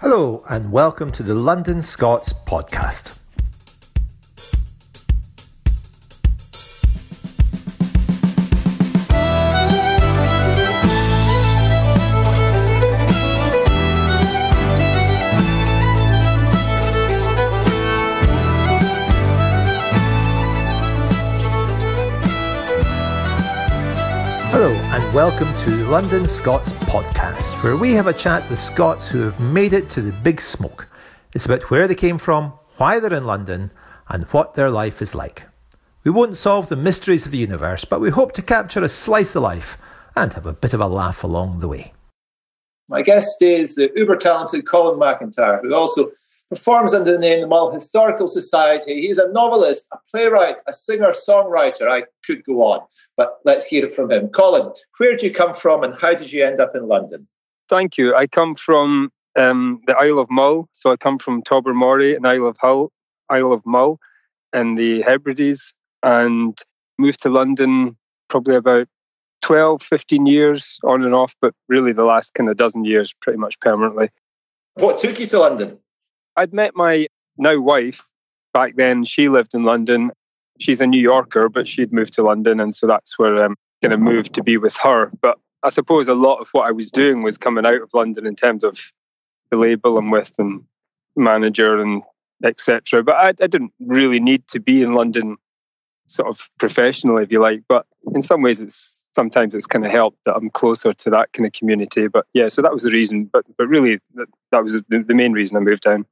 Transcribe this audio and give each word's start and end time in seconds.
Hello, 0.00 0.42
and 0.48 0.72
welcome 0.72 1.12
to 1.12 1.22
the 1.22 1.34
London 1.34 1.82
Scots 1.82 2.32
podcast. 2.32 3.19
Welcome 25.14 25.52
to 25.64 25.88
London 25.88 26.24
Scots 26.24 26.72
podcast, 26.72 27.64
where 27.64 27.76
we 27.76 27.94
have 27.94 28.06
a 28.06 28.12
chat 28.12 28.48
with 28.48 28.60
Scots 28.60 29.08
who 29.08 29.22
have 29.22 29.40
made 29.40 29.72
it 29.72 29.90
to 29.90 30.02
the 30.02 30.12
big 30.12 30.40
smoke. 30.40 30.86
It's 31.34 31.46
about 31.46 31.68
where 31.68 31.88
they 31.88 31.96
came 31.96 32.16
from, 32.16 32.52
why 32.76 33.00
they're 33.00 33.12
in 33.12 33.24
London, 33.24 33.72
and 34.08 34.22
what 34.26 34.54
their 34.54 34.70
life 34.70 35.02
is 35.02 35.12
like. 35.12 35.46
We 36.04 36.12
won't 36.12 36.36
solve 36.36 36.68
the 36.68 36.76
mysteries 36.76 37.26
of 37.26 37.32
the 37.32 37.38
universe, 37.38 37.84
but 37.84 38.00
we 38.00 38.10
hope 38.10 38.30
to 38.34 38.42
capture 38.42 38.84
a 38.84 38.88
slice 38.88 39.34
of 39.34 39.42
life 39.42 39.76
and 40.14 40.32
have 40.34 40.46
a 40.46 40.52
bit 40.52 40.74
of 40.74 40.80
a 40.80 40.86
laugh 40.86 41.24
along 41.24 41.58
the 41.58 41.66
way. 41.66 41.92
My 42.88 43.02
guest 43.02 43.34
today 43.40 43.62
is 43.62 43.74
the 43.74 43.90
uber 43.96 44.14
talented 44.14 44.64
Colin 44.64 44.96
MacIntyre, 44.96 45.58
who 45.60 45.74
also 45.74 46.12
performs 46.50 46.92
under 46.92 47.12
the 47.12 47.18
name 47.18 47.40
the 47.40 47.46
Mull 47.46 47.72
Historical 47.72 48.26
Society. 48.26 49.00
He's 49.00 49.18
a 49.18 49.32
novelist, 49.32 49.86
a 49.92 49.98
playwright, 50.10 50.60
a 50.66 50.72
singer 50.72 51.12
songwriter. 51.12 51.88
I 51.88 52.04
could 52.26 52.44
go 52.44 52.62
on, 52.62 52.80
but 53.16 53.38
let's 53.44 53.66
hear 53.66 53.86
it 53.86 53.94
from 53.94 54.10
him. 54.10 54.28
Colin, 54.28 54.72
where 54.98 55.12
did 55.12 55.22
you 55.22 55.30
come 55.30 55.54
from 55.54 55.82
and 55.82 55.94
how 55.98 56.12
did 56.12 56.32
you 56.32 56.44
end 56.44 56.60
up 56.60 56.74
in 56.74 56.88
London? 56.88 57.28
Thank 57.68 57.96
you. 57.96 58.14
I 58.14 58.26
come 58.26 58.56
from 58.56 59.10
um, 59.36 59.80
the 59.86 59.96
Isle 59.96 60.18
of 60.18 60.28
Mull. 60.28 60.68
So 60.72 60.90
I 60.90 60.96
come 60.96 61.18
from 61.18 61.42
Tobermory 61.42 62.14
and 62.14 62.26
Isle 62.26 62.48
of 62.48 62.56
Hull, 62.60 62.92
Isle 63.28 63.52
of 63.52 63.64
Mull 63.64 64.00
in 64.52 64.74
the 64.74 65.02
Hebrides 65.02 65.72
and 66.02 66.58
moved 66.98 67.22
to 67.22 67.28
London 67.28 67.96
probably 68.28 68.56
about 68.56 68.88
12, 69.42 69.82
15 69.82 70.26
years 70.26 70.78
on 70.84 71.04
and 71.04 71.14
off, 71.14 71.34
but 71.40 71.54
really 71.68 71.92
the 71.92 72.04
last 72.04 72.34
kind 72.34 72.50
of 72.50 72.56
dozen 72.56 72.84
years 72.84 73.14
pretty 73.22 73.38
much 73.38 73.58
permanently. 73.60 74.10
What 74.74 74.98
took 74.98 75.18
you 75.18 75.26
to 75.28 75.38
London? 75.38 75.78
I'd 76.40 76.54
met 76.54 76.74
my 76.74 77.06
now 77.36 77.60
wife 77.60 78.06
back 78.54 78.76
then. 78.76 79.04
She 79.04 79.28
lived 79.28 79.54
in 79.54 79.64
London. 79.64 80.10
She's 80.58 80.80
a 80.80 80.86
New 80.86 81.00
Yorker, 81.00 81.50
but 81.50 81.68
she'd 81.68 81.92
moved 81.92 82.14
to 82.14 82.22
London. 82.22 82.60
And 82.60 82.74
so 82.74 82.86
that's 82.86 83.18
where 83.18 83.44
um, 83.44 83.52
I'm 83.82 83.90
going 83.90 83.90
to 83.90 83.98
move 83.98 84.32
to 84.32 84.42
be 84.42 84.56
with 84.56 84.76
her. 84.78 85.10
But 85.20 85.38
I 85.62 85.68
suppose 85.68 86.08
a 86.08 86.14
lot 86.14 86.38
of 86.38 86.48
what 86.52 86.66
I 86.66 86.70
was 86.70 86.90
doing 86.90 87.22
was 87.22 87.36
coming 87.36 87.66
out 87.66 87.82
of 87.82 87.92
London 87.92 88.26
in 88.26 88.36
terms 88.36 88.64
of 88.64 88.80
the 89.50 89.58
label 89.58 89.98
I'm 89.98 90.10
with 90.10 90.32
and 90.38 90.62
manager 91.14 91.78
and 91.78 92.02
etc. 92.42 93.02
But 93.02 93.16
I, 93.16 93.28
I 93.28 93.46
didn't 93.46 93.72
really 93.78 94.18
need 94.18 94.48
to 94.48 94.60
be 94.60 94.82
in 94.82 94.94
London 94.94 95.36
sort 96.06 96.28
of 96.28 96.48
professionally, 96.58 97.22
if 97.22 97.30
you 97.30 97.40
like. 97.40 97.62
But 97.68 97.86
in 98.14 98.22
some 98.22 98.40
ways, 98.40 98.62
it's 98.62 99.04
sometimes 99.14 99.54
it's 99.54 99.66
kind 99.66 99.84
of 99.84 99.92
helped 99.92 100.24
that 100.24 100.36
I'm 100.36 100.48
closer 100.50 100.94
to 100.94 101.10
that 101.10 101.32
kind 101.32 101.46
of 101.46 101.52
community. 101.52 102.08
But 102.08 102.26
yeah, 102.32 102.48
so 102.48 102.62
that 102.62 102.72
was 102.72 102.82
the 102.82 102.90
reason. 102.90 103.28
But 103.30 103.44
but 103.58 103.68
really, 103.68 103.98
that, 104.14 104.28
that 104.52 104.62
was 104.62 104.72
the, 104.72 105.04
the 105.06 105.14
main 105.14 105.32
reason 105.32 105.56
I 105.56 105.60
moved 105.60 105.82
down. 105.82 106.06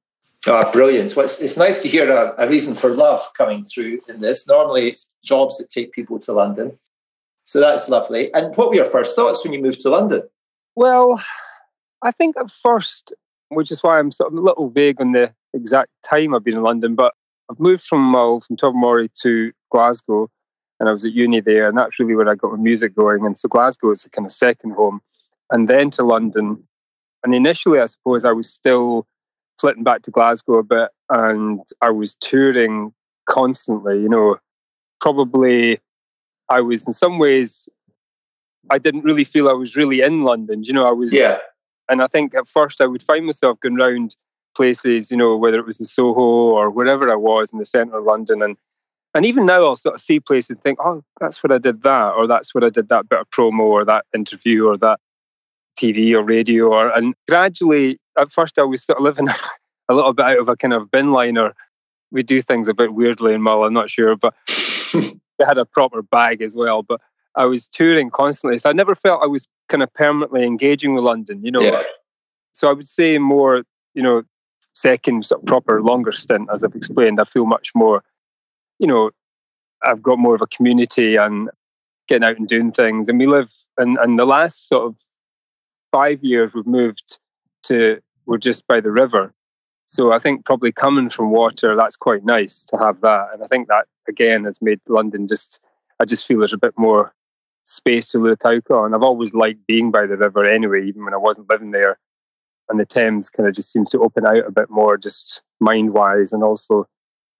Oh, 0.48 0.70
brilliant. 0.72 1.14
Well, 1.14 1.26
it's, 1.26 1.40
it's 1.40 1.58
nice 1.58 1.80
to 1.82 1.88
hear 1.88 2.10
a, 2.10 2.34
a, 2.38 2.48
reason 2.48 2.74
for 2.74 2.88
love 2.88 3.22
coming 3.36 3.66
through 3.66 4.00
in 4.08 4.20
this. 4.20 4.48
Normally, 4.48 4.88
it's 4.88 5.12
jobs 5.22 5.58
that 5.58 5.68
take 5.68 5.92
people 5.92 6.18
to 6.20 6.32
London. 6.32 6.78
So 7.44 7.60
that's 7.60 7.88
lovely. 7.90 8.32
And 8.32 8.54
what 8.56 8.70
were 8.70 8.74
your 8.74 8.86
first 8.86 9.14
thoughts 9.14 9.44
when 9.44 9.52
you 9.52 9.60
moved 9.60 9.80
to 9.82 9.90
London? 9.90 10.22
Well, 10.74 11.22
I 12.02 12.12
think 12.12 12.36
at 12.38 12.50
first, 12.50 13.12
which 13.50 13.70
is 13.70 13.82
why 13.82 13.98
I'm 13.98 14.10
sort 14.10 14.32
of 14.32 14.38
a 14.38 14.40
little 14.40 14.70
vague 14.70 15.00
on 15.00 15.12
the 15.12 15.32
exact 15.52 15.90
time 16.02 16.34
I've 16.34 16.44
been 16.44 16.56
in 16.56 16.62
London, 16.62 16.94
but 16.94 17.12
I've 17.50 17.60
moved 17.60 17.84
from 17.84 18.00
Mull, 18.00 18.40
from 18.40 18.56
Tobermory 18.56 19.10
to 19.22 19.52
Glasgow, 19.70 20.30
and 20.80 20.88
I 20.88 20.92
was 20.92 21.04
at 21.04 21.12
uni 21.12 21.40
there, 21.40 21.68
and 21.68 21.76
that's 21.76 21.98
really 21.98 22.14
where 22.14 22.28
I 22.28 22.34
got 22.34 22.52
my 22.52 22.58
music 22.58 22.94
going. 22.94 23.26
And 23.26 23.38
so 23.38 23.48
Glasgow 23.48 23.90
is 23.90 24.04
a 24.04 24.10
kind 24.10 24.24
of 24.24 24.32
second 24.32 24.72
home, 24.72 25.00
and 25.50 25.68
then 25.68 25.90
to 25.92 26.04
London. 26.04 26.62
And 27.24 27.34
initially, 27.34 27.80
I 27.80 27.86
suppose 27.86 28.24
I 28.24 28.32
was 28.32 28.50
still 28.50 29.06
flitting 29.58 29.84
back 29.84 30.02
to 30.02 30.10
Glasgow 30.10 30.54
a 30.54 30.62
bit 30.62 30.90
and 31.10 31.60
I 31.80 31.90
was 31.90 32.14
touring 32.20 32.92
constantly, 33.26 34.00
you 34.00 34.08
know, 34.08 34.38
probably 35.00 35.80
I 36.48 36.60
was 36.60 36.86
in 36.86 36.92
some 36.92 37.18
ways 37.18 37.68
I 38.70 38.78
didn't 38.78 39.04
really 39.04 39.24
feel 39.24 39.48
I 39.48 39.52
was 39.52 39.76
really 39.76 40.00
in 40.00 40.22
London. 40.22 40.62
You 40.64 40.72
know, 40.72 40.86
I 40.86 40.92
was 40.92 41.12
Yeah. 41.12 41.38
And 41.88 42.02
I 42.02 42.06
think 42.06 42.34
at 42.34 42.48
first 42.48 42.80
I 42.80 42.86
would 42.86 43.02
find 43.02 43.24
myself 43.24 43.58
going 43.60 43.80
around 43.80 44.14
places, 44.54 45.10
you 45.10 45.16
know, 45.16 45.36
whether 45.36 45.58
it 45.58 45.66
was 45.66 45.80
in 45.80 45.86
Soho 45.86 46.20
or 46.20 46.70
wherever 46.70 47.10
I 47.10 47.16
was 47.16 47.52
in 47.52 47.58
the 47.58 47.64
centre 47.64 47.98
of 47.98 48.04
London 48.04 48.42
and 48.42 48.56
and 49.14 49.24
even 49.24 49.46
now 49.46 49.62
I'll 49.64 49.76
sort 49.76 49.94
of 49.94 50.00
see 50.02 50.20
places 50.20 50.50
and 50.50 50.62
think, 50.62 50.78
oh, 50.84 51.02
that's 51.18 51.42
where 51.42 51.54
I 51.54 51.58
did 51.58 51.82
that, 51.82 52.10
or 52.10 52.26
that's 52.26 52.54
where 52.54 52.62
I 52.62 52.68
did 52.68 52.90
that 52.90 53.08
bit 53.08 53.18
of 53.18 53.30
promo 53.30 53.60
or 53.60 53.84
that 53.86 54.04
interview 54.14 54.66
or 54.66 54.76
that 54.78 55.00
TV 55.78 56.12
or 56.12 56.22
radio 56.22 56.72
or 56.72 56.90
and 56.90 57.14
gradually 57.28 58.00
at 58.18 58.32
first 58.32 58.58
I 58.58 58.62
was 58.62 58.84
sort 58.84 58.98
of 58.98 59.04
living 59.04 59.28
a 59.88 59.94
little 59.94 60.12
bit 60.12 60.26
out 60.26 60.38
of 60.38 60.48
a 60.48 60.56
kind 60.56 60.74
of 60.74 60.90
bin 60.90 61.12
liner. 61.12 61.54
We 62.10 62.22
do 62.22 62.40
things 62.40 62.68
a 62.68 62.74
bit 62.74 62.94
weirdly 62.94 63.34
in 63.34 63.42
Mull, 63.42 63.64
I'm 63.64 63.74
not 63.74 63.90
sure, 63.90 64.16
but 64.16 64.34
we 64.94 65.20
had 65.40 65.58
a 65.58 65.64
proper 65.64 66.02
bag 66.02 66.42
as 66.42 66.54
well. 66.54 66.82
But 66.82 67.00
I 67.34 67.44
was 67.44 67.68
touring 67.68 68.10
constantly. 68.10 68.58
So 68.58 68.70
I 68.70 68.72
never 68.72 68.94
felt 68.94 69.22
I 69.22 69.26
was 69.26 69.46
kind 69.68 69.82
of 69.82 69.92
permanently 69.94 70.44
engaging 70.44 70.94
with 70.94 71.04
London, 71.04 71.44
you 71.44 71.50
know. 71.50 71.60
Yeah. 71.60 71.82
So 72.52 72.68
I 72.68 72.72
would 72.72 72.88
say 72.88 73.18
more, 73.18 73.62
you 73.94 74.02
know, 74.02 74.22
second 74.74 75.26
sort 75.26 75.42
of 75.42 75.46
proper 75.46 75.82
longer 75.82 76.12
stint, 76.12 76.48
as 76.52 76.64
I've 76.64 76.74
explained, 76.74 77.20
I 77.20 77.24
feel 77.24 77.46
much 77.46 77.70
more, 77.74 78.02
you 78.78 78.86
know, 78.86 79.10
I've 79.84 80.02
got 80.02 80.18
more 80.18 80.34
of 80.34 80.42
a 80.42 80.46
community 80.46 81.16
and 81.16 81.50
getting 82.08 82.26
out 82.26 82.38
and 82.38 82.48
doing 82.48 82.72
things. 82.72 83.08
And 83.08 83.18
we 83.18 83.26
live 83.26 83.52
and 83.76 83.98
and 83.98 84.18
the 84.18 84.24
last 84.24 84.68
sort 84.68 84.86
of 84.86 84.96
five 85.90 86.22
years 86.22 86.52
we've 86.54 86.66
moved 86.66 87.18
to 87.64 88.00
we're 88.26 88.38
just 88.38 88.66
by 88.66 88.80
the 88.80 88.90
river. 88.90 89.32
So 89.86 90.12
I 90.12 90.18
think 90.18 90.44
probably 90.44 90.70
coming 90.70 91.08
from 91.08 91.30
water, 91.30 91.74
that's 91.74 91.96
quite 91.96 92.24
nice 92.24 92.64
to 92.66 92.76
have 92.76 93.00
that. 93.00 93.28
And 93.32 93.42
I 93.42 93.46
think 93.46 93.68
that 93.68 93.86
again 94.08 94.44
has 94.44 94.60
made 94.60 94.80
London 94.88 95.28
just 95.28 95.60
I 96.00 96.04
just 96.04 96.26
feel 96.26 96.38
there's 96.38 96.52
a 96.52 96.58
bit 96.58 96.74
more 96.76 97.14
space 97.64 98.08
to 98.08 98.18
look 98.18 98.44
out 98.44 98.70
on. 98.70 98.94
I've 98.94 99.02
always 99.02 99.34
liked 99.34 99.66
being 99.66 99.90
by 99.90 100.06
the 100.06 100.16
river 100.16 100.44
anyway, 100.44 100.86
even 100.86 101.04
when 101.04 101.14
I 101.14 101.18
wasn't 101.18 101.50
living 101.50 101.70
there. 101.70 101.98
And 102.68 102.78
the 102.78 102.84
Thames 102.84 103.30
kind 103.30 103.48
of 103.48 103.54
just 103.54 103.72
seems 103.72 103.90
to 103.90 104.00
open 104.00 104.26
out 104.26 104.46
a 104.46 104.52
bit 104.52 104.70
more, 104.70 104.96
just 104.96 105.42
mind 105.60 105.92
wise, 105.92 106.32
and 106.32 106.42
also 106.42 106.86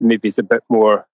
maybe 0.01 0.29
it's 0.29 0.39
a 0.39 0.43
bit 0.43 0.63
more 0.69 1.07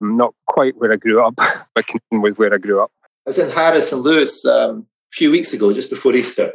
not 0.00 0.34
quite 0.46 0.76
where 0.76 0.92
I 0.92 0.96
grew 0.96 1.24
up, 1.24 1.34
but 1.74 1.84
with 2.10 2.38
where 2.38 2.52
I 2.52 2.58
grew 2.58 2.82
up. 2.82 2.90
I 3.26 3.30
was 3.30 3.38
in 3.38 3.50
Harris 3.50 3.92
and 3.92 4.02
Lewis 4.02 4.44
um, 4.44 4.86
a 5.12 5.12
few 5.12 5.30
weeks 5.30 5.52
ago, 5.52 5.72
just 5.72 5.90
before 5.90 6.14
Easter, 6.14 6.52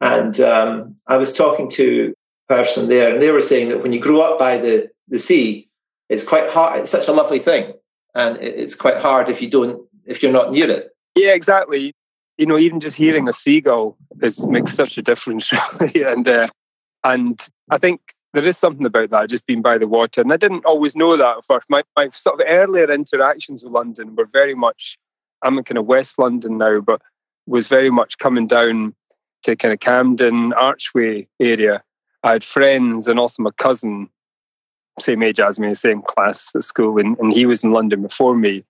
and 0.00 0.40
um, 0.40 0.96
I 1.06 1.16
was 1.16 1.32
talking 1.32 1.70
to 1.72 2.14
a 2.48 2.54
person 2.54 2.88
there, 2.88 3.14
and 3.14 3.22
they 3.22 3.30
were 3.30 3.40
saying 3.40 3.70
that 3.70 3.82
when 3.82 3.92
you 3.92 4.00
grow 4.00 4.20
up 4.20 4.38
by 4.38 4.58
the, 4.58 4.90
the 5.08 5.18
sea, 5.18 5.68
it's 6.08 6.24
quite 6.24 6.50
hard. 6.50 6.80
It's 6.80 6.90
such 6.90 7.08
a 7.08 7.12
lovely 7.12 7.38
thing, 7.38 7.72
and 8.14 8.36
it's 8.38 8.74
quite 8.74 8.98
hard 8.98 9.28
if 9.28 9.40
you 9.40 9.50
don't 9.50 9.86
if 10.04 10.22
you're 10.22 10.32
not 10.32 10.52
near 10.52 10.70
it. 10.70 10.90
Yeah, 11.14 11.32
exactly. 11.32 11.92
You 12.38 12.46
know, 12.46 12.58
even 12.58 12.80
just 12.80 12.96
hearing 12.96 13.28
a 13.28 13.32
seagull 13.32 13.96
is 14.22 14.46
makes 14.46 14.74
such 14.74 14.98
a 14.98 15.02
difference, 15.02 15.50
really. 15.80 16.02
And 16.02 16.28
uh, 16.28 16.48
and 17.02 17.40
I 17.70 17.78
think 17.78 18.00
there 18.34 18.46
is 18.46 18.58
something 18.58 18.84
about 18.84 19.10
that, 19.10 19.30
just 19.30 19.46
being 19.46 19.62
by 19.62 19.78
the 19.78 19.88
water. 19.88 20.20
And 20.20 20.32
I 20.32 20.36
didn't 20.36 20.66
always 20.66 20.94
know 20.94 21.16
that 21.16 21.38
at 21.38 21.44
first. 21.44 21.70
My 21.70 21.82
my 21.96 22.10
sort 22.10 22.40
of 22.40 22.46
earlier 22.46 22.90
interactions 22.92 23.64
with 23.64 23.72
London 23.72 24.14
were 24.14 24.26
very 24.26 24.54
much. 24.54 24.98
I'm 25.42 25.58
in 25.58 25.64
kind 25.64 25.78
of 25.78 25.86
West 25.86 26.18
London 26.18 26.58
now, 26.58 26.80
but 26.80 27.00
was 27.46 27.66
very 27.66 27.90
much 27.90 28.18
coming 28.18 28.46
down 28.46 28.94
to 29.42 29.56
kind 29.56 29.72
of 29.72 29.80
Camden, 29.80 30.52
Archway 30.52 31.26
area. 31.40 31.82
I 32.22 32.32
had 32.32 32.44
friends 32.44 33.08
and 33.08 33.18
also 33.18 33.42
my 33.42 33.50
cousin, 33.52 34.08
same 34.98 35.22
age 35.22 35.38
as 35.38 35.58
me, 35.58 35.74
same 35.74 36.02
class 36.02 36.50
at 36.54 36.64
school, 36.64 36.98
and, 36.98 37.16
and 37.18 37.32
he 37.32 37.46
was 37.46 37.62
in 37.62 37.72
London 37.72 38.02
before 38.02 38.34
me. 38.34 38.64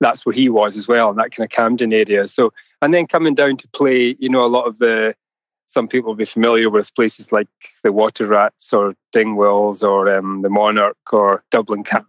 That's 0.00 0.24
where 0.24 0.32
he 0.32 0.48
was 0.48 0.76
as 0.76 0.88
well, 0.88 1.10
in 1.10 1.16
that 1.16 1.32
kind 1.32 1.44
of 1.44 1.50
Camden 1.50 1.92
area. 1.92 2.26
So, 2.26 2.52
and 2.80 2.94
then 2.94 3.06
coming 3.06 3.34
down 3.34 3.56
to 3.58 3.68
play, 3.68 4.16
you 4.18 4.28
know, 4.28 4.44
a 4.44 4.46
lot 4.46 4.66
of 4.66 4.78
the, 4.78 5.14
some 5.66 5.88
people 5.88 6.08
will 6.08 6.16
be 6.16 6.24
familiar 6.24 6.70
with 6.70 6.94
places 6.94 7.32
like 7.32 7.48
the 7.82 7.92
Water 7.92 8.26
Rats 8.26 8.72
or 8.72 8.94
Dingwalls 9.14 9.86
or 9.86 10.14
um, 10.16 10.42
the 10.42 10.48
Monarch 10.48 10.96
or 11.12 11.44
Dublin 11.50 11.84
Cap. 11.84 12.06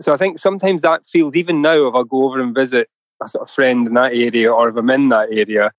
So 0.00 0.12
I 0.12 0.16
think 0.16 0.38
sometimes 0.38 0.82
that 0.82 1.06
feels, 1.06 1.36
even 1.36 1.62
now, 1.62 1.86
if 1.86 1.94
I 1.94 2.02
go 2.02 2.24
over 2.24 2.40
and 2.40 2.54
visit 2.54 2.88
a 3.22 3.28
sort 3.28 3.48
of 3.48 3.54
friend 3.54 3.86
in 3.86 3.94
that 3.94 4.12
area 4.12 4.52
or 4.52 4.68
if 4.68 4.76
I'm 4.76 4.90
in 4.90 5.10
that 5.10 5.28
area, 5.30 5.70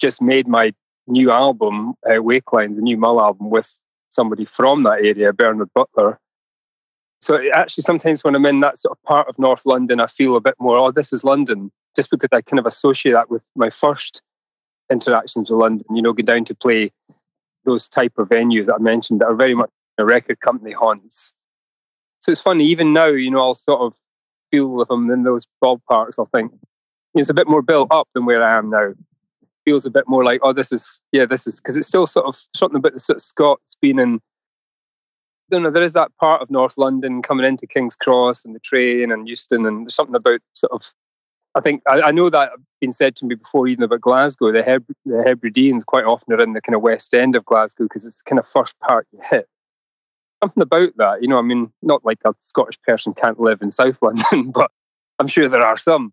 just 0.00 0.20
made 0.20 0.46
my 0.46 0.72
new 1.06 1.30
album, 1.30 1.94
uh, 2.04 2.20
Wakelines, 2.20 2.76
the 2.76 2.82
new 2.82 2.96
Mull 2.96 3.20
album, 3.20 3.50
with 3.50 3.78
somebody 4.08 4.44
from 4.44 4.82
that 4.84 5.04
area, 5.04 5.32
Bernard 5.32 5.70
Butler. 5.74 6.18
So 7.20 7.40
actually, 7.52 7.82
sometimes 7.82 8.22
when 8.22 8.34
I'm 8.34 8.46
in 8.46 8.60
that 8.60 8.78
sort 8.78 8.96
of 8.96 9.02
part 9.02 9.28
of 9.28 9.38
North 9.38 9.64
London, 9.64 10.00
I 10.00 10.06
feel 10.06 10.36
a 10.36 10.40
bit 10.40 10.54
more, 10.58 10.76
oh, 10.76 10.90
this 10.90 11.12
is 11.12 11.24
London, 11.24 11.70
just 11.94 12.10
because 12.10 12.28
I 12.32 12.42
kind 12.42 12.58
of 12.58 12.66
associate 12.66 13.12
that 13.12 13.30
with 13.30 13.44
my 13.54 13.70
first 13.70 14.22
interactions 14.90 15.50
with 15.50 15.58
London. 15.58 15.86
You 15.94 16.02
know, 16.02 16.12
go 16.12 16.22
down 16.22 16.44
to 16.46 16.54
play 16.54 16.92
those 17.64 17.88
type 17.88 18.12
of 18.18 18.28
venues 18.28 18.66
that 18.66 18.76
I 18.76 18.78
mentioned 18.78 19.20
that 19.20 19.26
are 19.26 19.34
very 19.34 19.54
much 19.54 19.70
a 19.98 20.04
record 20.04 20.40
company 20.40 20.72
haunts. 20.72 21.32
So 22.20 22.32
it's 22.32 22.40
funny, 22.40 22.64
even 22.66 22.92
now, 22.92 23.06
you 23.06 23.30
know, 23.30 23.40
I'll 23.40 23.54
sort 23.54 23.80
of 23.80 23.94
feel 24.50 24.82
I'm 24.88 25.10
in 25.10 25.24
those 25.24 25.46
ballparks, 25.62 26.14
I'll 26.18 26.26
think 26.26 26.52
it's 27.14 27.30
a 27.30 27.34
bit 27.34 27.48
more 27.48 27.62
built 27.62 27.88
up 27.90 28.08
than 28.14 28.26
where 28.26 28.42
I 28.42 28.56
am 28.56 28.70
now. 28.70 28.92
Feels 29.66 29.84
a 29.84 29.90
bit 29.90 30.08
more 30.08 30.24
like, 30.24 30.40
oh, 30.42 30.52
this 30.52 30.72
is, 30.72 31.02
yeah, 31.12 31.26
this 31.26 31.46
is, 31.46 31.56
because 31.56 31.76
it's 31.76 31.88
still 31.88 32.06
sort 32.06 32.26
of 32.26 32.38
something 32.54 32.76
about 32.76 32.94
the 32.94 33.00
sort 33.00 33.16
of 33.16 33.22
Scots 33.22 33.76
being 33.82 33.98
in, 33.98 34.14
I 34.16 35.54
don't 35.54 35.62
know, 35.62 35.70
there 35.70 35.82
is 35.82 35.92
that 35.92 36.16
part 36.18 36.40
of 36.40 36.50
North 36.50 36.78
London 36.78 37.20
coming 37.20 37.44
into 37.44 37.66
King's 37.66 37.96
Cross 37.96 38.44
and 38.44 38.54
the 38.54 38.60
train 38.60 39.12
and 39.12 39.28
Euston, 39.28 39.66
and 39.66 39.84
there's 39.84 39.94
something 39.94 40.14
about 40.14 40.40
sort 40.54 40.72
of, 40.72 40.82
I 41.54 41.60
think, 41.60 41.82
I, 41.88 42.00
I 42.00 42.10
know 42.12 42.30
that 42.30 42.52
been 42.80 42.92
said 42.92 43.16
to 43.16 43.26
me 43.26 43.34
before, 43.34 43.66
even 43.66 43.84
about 43.84 44.00
Glasgow. 44.00 44.52
The, 44.52 44.62
Heb- 44.62 44.86
the 45.04 45.24
Hebrideans 45.26 45.84
quite 45.84 46.04
often 46.04 46.32
are 46.34 46.42
in 46.42 46.52
the 46.52 46.60
kind 46.60 46.76
of 46.76 46.82
west 46.82 47.12
end 47.12 47.36
of 47.36 47.44
Glasgow 47.44 47.84
because 47.84 48.04
it's 48.04 48.18
the 48.18 48.24
kind 48.24 48.38
of 48.38 48.46
first 48.48 48.78
part 48.80 49.06
you 49.12 49.20
hit 49.28 49.48
something 50.42 50.62
about 50.62 50.96
that. 50.96 51.22
You 51.22 51.28
know, 51.28 51.38
I 51.38 51.42
mean, 51.42 51.72
not 51.82 52.04
like 52.04 52.18
a 52.24 52.34
Scottish 52.40 52.80
person 52.82 53.14
can't 53.14 53.40
live 53.40 53.62
in 53.62 53.70
South 53.70 53.98
London, 54.02 54.50
but 54.50 54.70
I'm 55.18 55.26
sure 55.26 55.48
there 55.48 55.64
are 55.64 55.76
some. 55.76 56.12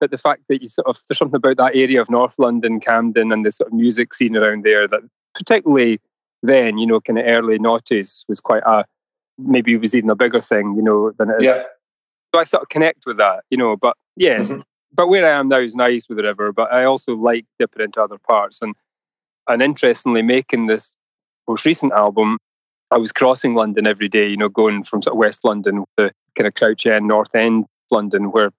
But 0.00 0.10
the 0.10 0.18
fact 0.18 0.42
that 0.48 0.62
you 0.62 0.68
sort 0.68 0.86
of 0.86 0.98
there's 1.08 1.18
something 1.18 1.36
about 1.36 1.56
that 1.56 1.76
area 1.76 2.00
of 2.00 2.10
North 2.10 2.38
London, 2.38 2.80
Camden, 2.80 3.32
and 3.32 3.44
the 3.44 3.52
sort 3.52 3.68
of 3.68 3.74
music 3.74 4.14
scene 4.14 4.36
around 4.36 4.64
there 4.64 4.86
that, 4.86 5.00
particularly 5.34 6.00
then, 6.42 6.78
you 6.78 6.86
know, 6.86 7.00
kind 7.00 7.18
of 7.18 7.26
early 7.26 7.58
noughties 7.58 8.24
was 8.28 8.40
quite 8.40 8.62
a 8.64 8.84
maybe 9.38 9.74
it 9.74 9.80
was 9.80 9.94
even 9.94 10.10
a 10.10 10.16
bigger 10.16 10.42
thing, 10.42 10.74
you 10.76 10.82
know, 10.82 11.12
than 11.18 11.30
it 11.30 11.36
is. 11.38 11.44
Yeah. 11.44 11.62
So 12.34 12.40
I 12.40 12.44
sort 12.44 12.62
of 12.62 12.68
connect 12.68 13.06
with 13.06 13.16
that, 13.18 13.44
you 13.50 13.56
know. 13.56 13.76
But 13.76 13.96
yeah, 14.16 14.38
mm-hmm. 14.38 14.60
but 14.92 15.08
where 15.08 15.26
I 15.26 15.38
am 15.38 15.48
now 15.48 15.60
is 15.60 15.74
nice 15.74 16.08
with 16.08 16.18
the 16.18 16.24
river. 16.24 16.52
But 16.52 16.72
I 16.72 16.84
also 16.84 17.14
like 17.14 17.44
dipping 17.58 17.84
into 17.84 18.02
other 18.02 18.18
parts 18.18 18.62
and 18.62 18.74
and 19.48 19.62
interestingly 19.62 20.22
making 20.22 20.66
this 20.66 20.94
most 21.48 21.64
recent 21.64 21.92
album 21.92 22.38
I 22.90 22.96
was 22.96 23.12
crossing 23.12 23.54
London 23.54 23.86
every 23.86 24.08
day, 24.08 24.28
you 24.28 24.36
know, 24.36 24.48
going 24.48 24.84
from 24.84 25.02
sort 25.02 25.14
of 25.14 25.18
West 25.18 25.44
London 25.44 25.84
to 25.96 26.10
kind 26.36 26.46
of 26.46 26.54
Crouch 26.54 26.86
End, 26.86 27.06
North 27.06 27.34
End 27.34 27.66
London, 27.90 28.30
where 28.32 28.50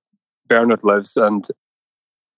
Bernard 0.49 0.83
lives, 0.83 1.15
and 1.15 1.47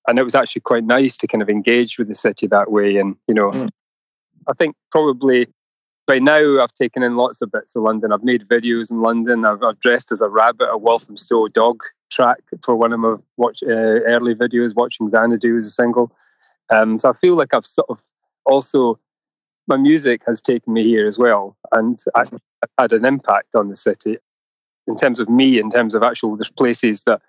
and 0.08 0.20
it 0.20 0.24
was 0.24 0.36
actually 0.36 0.62
quite 0.62 0.84
nice 0.84 1.18
to 1.18 1.28
kind 1.28 1.42
of 1.42 1.50
engage 1.50 1.98
with 1.98 2.08
the 2.08 2.16
city 2.16 2.48
that 2.48 2.72
way. 2.72 2.98
And 2.98 3.16
you 3.28 3.34
know, 3.34 3.52
mm. 3.52 3.70
I 4.48 4.54
think 4.54 4.76
probably 4.92 5.48
by 6.08 6.20
now 6.20 6.62
I've 6.62 6.74
taken 6.74 7.04
in 7.04 7.16
lots 7.16 7.42
of 7.42 7.52
bits 7.52 7.76
of 7.76 7.84
London. 7.84 8.12
I've 8.12 8.24
made 8.24 8.48
videos 8.48 8.92
in 8.92 9.02
London. 9.02 9.46
I've, 9.46 9.64
I've 9.64 9.80
dressed 9.80 10.12
as 10.12 10.22
a 10.22 10.30
rabbit, 10.30 10.70
a 10.72 10.78
Walthamstow 10.78 11.48
dog 11.48 11.82
track 12.12 12.40
for 12.64 12.76
one 12.76 12.92
of 12.92 13.00
my 13.00 13.16
watch 13.38 13.64
uh, 13.64 13.70
early 13.70 14.36
videos, 14.36 14.76
watching 14.76 15.10
Xanadu 15.10 15.58
as 15.58 15.68
a 15.68 15.72
single. 15.72 16.12
Um, 16.70 17.00
so 17.00 17.10
I 17.10 17.14
feel 17.14 17.36
like 17.36 17.54
I've 17.54 17.66
sort 17.66 17.90
of 17.90 18.00
also 18.46 19.00
my 19.68 19.78
music 19.78 20.24
has 20.28 20.42
taken 20.42 20.74
me 20.74 20.84
here 20.84 21.08
as 21.08 21.18
well, 21.18 21.56
and 21.72 22.04
I, 22.16 22.24
had 22.78 22.94
an 22.94 23.06
impact 23.06 23.56
on 23.56 23.70
the 23.70 23.76
city 23.76 24.18
in 24.88 24.96
terms 24.96 25.20
of 25.20 25.30
me, 25.30 25.60
in 25.60 25.72
terms 25.72 25.96
of 25.96 26.04
actual 26.04 26.36
there's 26.36 26.50
places 26.50 27.04
that 27.04 27.22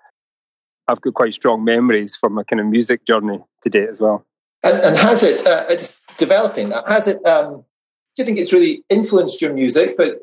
I've 0.92 1.00
got 1.00 1.14
quite 1.14 1.34
strong 1.34 1.64
memories 1.64 2.14
from 2.14 2.34
my 2.34 2.44
kind 2.44 2.60
of 2.60 2.66
music 2.66 3.06
journey 3.06 3.40
to 3.62 3.70
date 3.70 3.88
as 3.88 4.00
well. 4.00 4.26
And, 4.62 4.78
and 4.78 4.96
has 4.96 5.22
it 5.22 5.44
uh, 5.46 5.68
just 5.70 6.00
developing 6.18 6.68
that? 6.68 6.86
Has 6.86 7.08
it? 7.08 7.24
Um, 7.26 7.64
do 8.14 8.22
you 8.22 8.24
think 8.24 8.38
it's 8.38 8.52
really 8.52 8.84
influenced 8.90 9.40
your 9.40 9.52
music? 9.52 9.96
But 9.96 10.20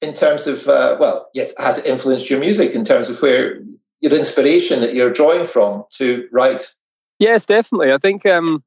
in 0.00 0.12
terms 0.12 0.46
of 0.46 0.68
uh, 0.68 0.96
well, 1.00 1.28
yes, 1.34 1.52
has 1.58 1.78
it 1.78 1.86
influenced 1.86 2.30
your 2.30 2.38
music 2.38 2.74
in 2.74 2.84
terms 2.84 3.08
of 3.08 3.20
where 3.22 3.60
your 4.00 4.12
inspiration 4.12 4.80
that 4.80 4.94
you're 4.94 5.12
drawing 5.12 5.46
from 5.46 5.84
to 5.94 6.28
write? 6.30 6.72
Yes, 7.18 7.46
definitely. 7.46 7.92
I 7.92 7.98
think 7.98 8.26
um, 8.26 8.62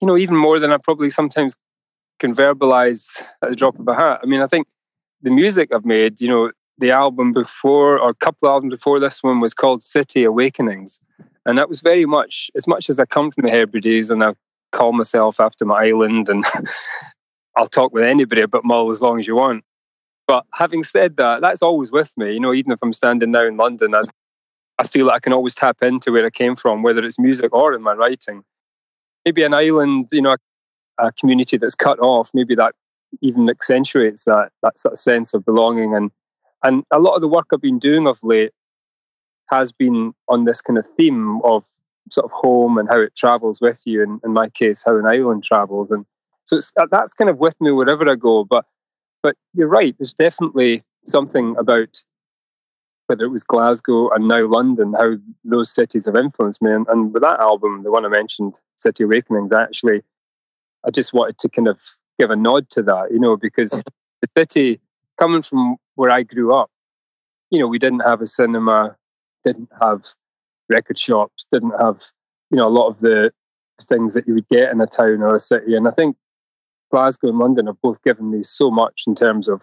you 0.00 0.06
know 0.06 0.18
even 0.18 0.36
more 0.36 0.58
than 0.58 0.72
I 0.72 0.76
probably 0.76 1.10
sometimes 1.10 1.56
can 2.18 2.34
verbalize 2.34 3.20
at 3.42 3.50
the 3.50 3.56
drop 3.56 3.78
of 3.78 3.88
a 3.88 3.94
hat. 3.94 4.20
I 4.22 4.26
mean, 4.26 4.42
I 4.42 4.46
think 4.46 4.68
the 5.22 5.30
music 5.30 5.70
I've 5.74 5.84
made, 5.86 6.20
you 6.20 6.28
know, 6.28 6.50
the 6.78 6.90
album 6.90 7.32
before 7.32 7.98
or 7.98 8.10
a 8.10 8.14
couple 8.14 8.48
of 8.48 8.54
albums 8.54 8.74
before 8.74 8.98
this 9.00 9.22
one 9.22 9.40
was 9.40 9.54
called 9.54 9.82
City 9.82 10.24
Awakenings. 10.24 11.00
And 11.44 11.58
that 11.58 11.68
was 11.68 11.80
very 11.80 12.06
much, 12.06 12.50
as 12.54 12.66
much 12.66 12.88
as 12.88 12.98
I 13.00 13.04
come 13.04 13.30
from 13.30 13.44
the 13.44 13.50
Hebrides 13.50 14.10
and 14.10 14.22
I 14.22 14.34
call 14.70 14.92
myself 14.92 15.40
after 15.40 15.64
my 15.64 15.86
island 15.86 16.28
and 16.28 16.44
I'll 17.56 17.66
talk 17.66 17.92
with 17.92 18.04
anybody 18.04 18.40
about 18.40 18.64
Mull 18.64 18.90
as 18.90 19.02
long 19.02 19.20
as 19.20 19.26
you 19.26 19.36
want. 19.36 19.64
But 20.26 20.46
having 20.54 20.82
said 20.82 21.16
that, 21.16 21.40
that's 21.40 21.62
always 21.62 21.92
with 21.92 22.16
me. 22.16 22.32
You 22.32 22.40
know, 22.40 22.54
even 22.54 22.72
if 22.72 22.78
I'm 22.82 22.92
standing 22.92 23.32
now 23.32 23.44
in 23.44 23.56
London, 23.56 23.94
as 23.94 24.08
I 24.78 24.86
feel 24.86 25.06
like 25.06 25.16
I 25.16 25.20
can 25.20 25.32
always 25.32 25.54
tap 25.54 25.82
into 25.82 26.12
where 26.12 26.24
I 26.24 26.30
came 26.30 26.56
from, 26.56 26.82
whether 26.82 27.04
it's 27.04 27.18
music 27.18 27.52
or 27.52 27.74
in 27.74 27.82
my 27.82 27.92
writing. 27.92 28.42
Maybe 29.24 29.42
an 29.42 29.54
island, 29.54 30.08
you 30.10 30.22
know, 30.22 30.36
a 30.98 31.12
community 31.12 31.56
that's 31.56 31.74
cut 31.74 31.98
off, 32.00 32.30
maybe 32.34 32.54
that 32.54 32.74
even 33.20 33.48
accentuates 33.50 34.24
that 34.24 34.50
that 34.62 34.78
sort 34.78 34.94
of 34.94 34.98
sense 34.98 35.34
of 35.34 35.44
belonging. 35.44 35.94
And 35.94 36.10
and 36.62 36.84
a 36.90 36.98
lot 36.98 37.14
of 37.14 37.20
the 37.20 37.28
work 37.28 37.46
I've 37.52 37.60
been 37.60 37.78
doing 37.78 38.06
of 38.06 38.18
late 38.22 38.52
has 39.50 39.72
been 39.72 40.14
on 40.28 40.44
this 40.44 40.60
kind 40.60 40.78
of 40.78 40.86
theme 40.96 41.40
of 41.44 41.64
sort 42.10 42.24
of 42.24 42.30
home 42.32 42.78
and 42.78 42.88
how 42.88 43.00
it 43.00 43.14
travels 43.14 43.60
with 43.60 43.80
you. 43.84 44.02
And 44.02 44.20
in 44.24 44.32
my 44.32 44.48
case, 44.48 44.82
how 44.84 44.96
an 44.98 45.06
island 45.06 45.44
travels. 45.44 45.90
And 45.90 46.04
so 46.44 46.58
uh, 46.80 46.86
that's 46.90 47.12
kind 47.12 47.30
of 47.30 47.38
with 47.38 47.60
me 47.60 47.70
wherever 47.70 48.08
I 48.10 48.14
go. 48.14 48.44
But 48.44 48.64
but 49.22 49.36
you're 49.54 49.68
right. 49.68 49.94
There's 49.98 50.14
definitely 50.14 50.82
something 51.04 51.54
about 51.58 52.02
whether 53.06 53.24
it 53.24 53.30
was 53.30 53.44
Glasgow 53.44 54.10
and 54.10 54.26
now 54.26 54.46
London, 54.46 54.94
how 54.98 55.14
those 55.44 55.70
cities 55.70 56.06
have 56.06 56.16
influenced 56.16 56.62
me. 56.62 56.72
And, 56.72 56.86
and 56.88 57.12
with 57.12 57.22
that 57.22 57.40
album, 57.40 57.82
the 57.82 57.90
one 57.90 58.04
I 58.04 58.08
mentioned, 58.08 58.58
City 58.76 59.04
Awakenings, 59.04 59.52
actually 59.52 60.02
I 60.84 60.90
just 60.90 61.12
wanted 61.12 61.38
to 61.38 61.48
kind 61.48 61.68
of 61.68 61.80
give 62.18 62.30
a 62.30 62.36
nod 62.36 62.68
to 62.70 62.82
that, 62.82 63.10
you 63.10 63.18
know, 63.18 63.36
because 63.36 63.70
mm-hmm. 63.70 63.80
the 64.22 64.28
city, 64.36 64.80
coming 65.18 65.42
from 65.42 65.76
where 65.94 66.10
I 66.10 66.22
grew 66.22 66.54
up, 66.54 66.70
you 67.50 67.58
know, 67.58 67.66
we 67.66 67.78
didn't 67.78 68.00
have 68.00 68.20
a 68.20 68.26
cinema, 68.26 68.96
didn't 69.44 69.68
have 69.80 70.06
record 70.68 70.98
shops, 70.98 71.44
didn't 71.52 71.74
have, 71.78 72.00
you 72.50 72.56
know, 72.56 72.66
a 72.66 72.70
lot 72.70 72.88
of 72.88 73.00
the 73.00 73.32
things 73.88 74.14
that 74.14 74.26
you 74.26 74.34
would 74.34 74.48
get 74.48 74.70
in 74.70 74.80
a 74.80 74.86
town 74.86 75.22
or 75.22 75.34
a 75.34 75.40
city. 75.40 75.74
And 75.74 75.88
I 75.88 75.90
think 75.90 76.16
Glasgow 76.90 77.28
and 77.28 77.38
London 77.38 77.66
have 77.66 77.80
both 77.82 78.02
given 78.02 78.30
me 78.30 78.42
so 78.42 78.70
much 78.70 79.04
in 79.06 79.14
terms 79.14 79.48
of. 79.48 79.62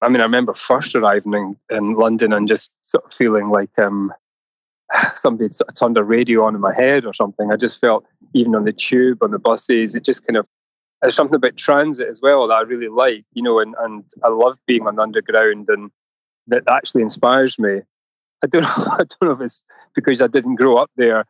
I 0.00 0.08
mean, 0.08 0.20
I 0.20 0.24
remember 0.24 0.54
first 0.54 0.94
arriving 0.94 1.32
in, 1.34 1.56
in 1.76 1.94
London 1.94 2.32
and 2.32 2.46
just 2.46 2.70
sort 2.82 3.04
of 3.04 3.12
feeling 3.12 3.50
like 3.50 3.76
um, 3.78 4.12
somebody 5.16 5.52
sort 5.52 5.68
of 5.68 5.74
turned 5.74 5.98
a 5.98 6.04
radio 6.04 6.44
on 6.44 6.54
in 6.54 6.60
my 6.60 6.74
head 6.74 7.04
or 7.04 7.12
something. 7.12 7.50
I 7.50 7.56
just 7.56 7.80
felt 7.80 8.04
even 8.32 8.54
on 8.54 8.64
the 8.64 8.72
tube, 8.72 9.22
on 9.22 9.32
the 9.32 9.38
buses, 9.38 9.94
it 9.94 10.04
just 10.04 10.26
kind 10.26 10.36
of 10.36 10.46
there's 11.00 11.14
something 11.14 11.36
about 11.36 11.56
transit 11.56 12.08
as 12.08 12.20
well 12.20 12.48
that 12.48 12.54
I 12.54 12.62
really 12.62 12.88
like, 12.88 13.24
you 13.32 13.42
know, 13.42 13.60
and, 13.60 13.74
and 13.80 14.04
I 14.24 14.28
love 14.28 14.58
being 14.66 14.86
on 14.86 14.98
underground 14.98 15.68
and 15.68 15.90
that 16.48 16.64
actually 16.68 17.02
inspires 17.02 17.58
me. 17.58 17.80
I 18.42 18.46
don't 18.46 18.62
know, 18.78 18.86
I 18.92 18.98
don't 18.98 19.22
know 19.22 19.32
if 19.32 19.40
it's 19.40 19.64
because 19.94 20.20
I 20.20 20.26
didn't 20.26 20.56
grow 20.56 20.76
up 20.76 20.90
there. 20.96 21.24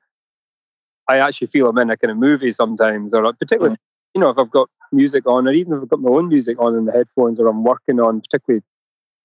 I 1.09 1.19
actually 1.19 1.47
feel 1.49 1.69
I'm 1.69 1.79
in 1.79 1.91
a 1.91 1.97
kind 1.97 2.11
of 2.11 2.19
movie 2.19 2.53
sometimes, 2.53 3.15
or 3.15 3.33
particularly, 3.33 3.77
mm. 3.77 4.15
you 4.15 4.21
know, 4.21 4.31
if 4.31 4.39
I've 4.39 4.51
got 4.51 4.69
music 4.93 5.27
on, 5.27 5.49
or 5.49 5.53
even 5.53 5.75
if 5.75 5.83
I've 5.83 5.89
got 5.89 6.01
my 6.01 6.11
own 6.11 6.29
music 6.29 6.59
on 6.61 6.75
in 6.75 6.85
the 6.85 6.93
headphones, 6.93 7.41
or 7.41 7.49
I'm 7.49 7.65
working 7.65 7.99
on, 7.99 8.21
particularly 8.21 8.63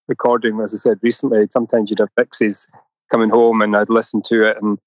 recording, 0.08 0.60
as 0.62 0.74
I 0.74 0.78
said 0.78 1.00
recently, 1.02 1.46
sometimes 1.50 1.90
you'd 1.90 2.00
have 2.00 2.10
mixes 2.18 2.68
coming 3.12 3.30
home 3.30 3.62
and 3.62 3.76
I'd 3.76 3.90
listen 3.90 4.22
to 4.24 4.50
it. 4.50 4.58
And 4.62 4.78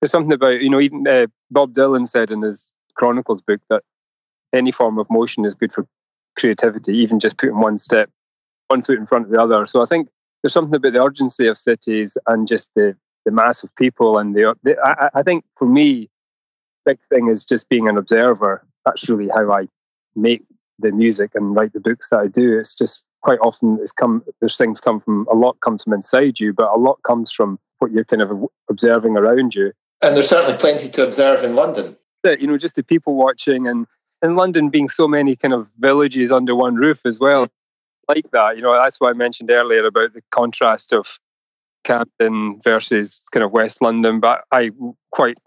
there's 0.00 0.10
something 0.10 0.32
about, 0.32 0.60
you 0.60 0.70
know, 0.70 0.80
even 0.80 1.06
uh, 1.06 1.26
Bob 1.50 1.74
Dylan 1.74 2.08
said 2.08 2.30
in 2.30 2.42
his 2.42 2.70
Chronicles 2.96 3.40
book 3.40 3.60
that 3.70 3.82
any 4.52 4.72
form 4.72 4.98
of 4.98 5.08
motion 5.10 5.44
is 5.44 5.54
good 5.54 5.72
for 5.72 5.86
creativity, 6.38 6.96
even 6.96 7.20
just 7.20 7.38
putting 7.38 7.60
one 7.60 7.78
step, 7.78 8.10
one 8.68 8.82
foot 8.82 8.98
in 8.98 9.06
front 9.06 9.26
of 9.26 9.30
the 9.30 9.40
other. 9.40 9.66
So 9.66 9.82
I 9.82 9.86
think 9.86 10.08
there's 10.42 10.52
something 10.52 10.74
about 10.74 10.92
the 10.92 11.02
urgency 11.02 11.46
of 11.46 11.58
cities 11.58 12.16
and 12.26 12.46
just 12.46 12.70
the, 12.74 12.96
the 13.24 13.30
mass 13.30 13.62
of 13.62 13.74
people. 13.76 14.18
And 14.18 14.34
the, 14.34 14.54
the 14.62 14.76
I, 14.82 15.08
I 15.14 15.22
think 15.22 15.44
for 15.56 15.66
me, 15.66 16.08
the 16.84 16.92
big 16.92 16.98
thing 17.08 17.28
is 17.28 17.44
just 17.44 17.68
being 17.68 17.88
an 17.88 17.96
observer. 17.96 18.64
That's 18.84 19.08
really 19.08 19.28
how 19.28 19.50
I 19.52 19.68
make 20.14 20.42
the 20.78 20.92
music 20.92 21.32
and 21.34 21.56
write 21.56 21.72
the 21.72 21.80
books 21.80 22.10
that 22.10 22.20
I 22.20 22.26
do. 22.26 22.58
It's 22.58 22.74
just 22.74 23.02
quite 23.26 23.40
often 23.40 23.76
it's 23.82 23.90
come 23.90 24.22
there's 24.38 24.56
things 24.56 24.80
come 24.80 25.00
from 25.00 25.26
a 25.28 25.34
lot 25.34 25.58
comes 25.60 25.82
from 25.82 25.92
inside 25.92 26.38
you 26.38 26.52
but 26.52 26.70
a 26.72 26.78
lot 26.78 27.02
comes 27.02 27.32
from 27.32 27.58
what 27.80 27.90
you're 27.90 28.04
kind 28.04 28.22
of 28.22 28.30
observing 28.70 29.16
around 29.16 29.52
you 29.52 29.72
and 30.00 30.14
there's 30.14 30.28
certainly 30.28 30.56
plenty 30.56 30.88
to 30.88 31.04
observe 31.04 31.42
in 31.42 31.56
london 31.56 31.96
you 32.38 32.46
know 32.46 32.56
just 32.56 32.76
the 32.76 32.84
people 32.84 33.16
watching 33.16 33.66
and 33.66 33.86
in 34.22 34.36
london 34.36 34.68
being 34.68 34.88
so 34.88 35.06
many 35.06 35.36
kind 35.36 35.54
of 35.54 35.68
villages 35.78 36.32
under 36.32 36.54
one 36.54 36.74
roof 36.76 37.04
as 37.04 37.18
well 37.18 37.48
like 38.08 38.30
that 38.32 38.56
you 38.56 38.62
know 38.62 38.72
that's 38.72 39.00
why 39.00 39.10
i 39.10 39.12
mentioned 39.12 39.50
earlier 39.50 39.84
about 39.84 40.12
the 40.14 40.22
contrast 40.30 40.92
of 40.92 41.18
camden 41.84 42.60
versus 42.64 43.24
kind 43.32 43.44
of 43.44 43.52
west 43.52 43.80
london 43.80 44.20
but 44.20 44.44
i 44.52 44.70
quite 45.12 45.38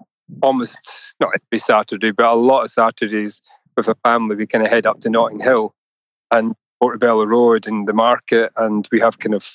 almost 0.41 0.77
not 1.19 1.31
every 1.35 1.59
saturday 1.59 2.11
but 2.11 2.27
a 2.27 2.33
lot 2.33 2.63
of 2.63 2.71
saturdays 2.71 3.41
with 3.75 3.87
a 3.87 3.95
family 4.03 4.35
we 4.35 4.45
kind 4.45 4.63
of 4.63 4.71
head 4.71 4.85
up 4.85 4.99
to 4.99 5.09
notting 5.09 5.39
hill 5.39 5.73
and 6.31 6.55
Portobello 6.79 7.25
Road 7.25 7.67
and 7.67 7.87
the 7.87 7.93
market, 7.93 8.51
and 8.55 8.87
we 8.91 8.99
have 8.99 9.19
kind 9.19 9.35
of 9.35 9.53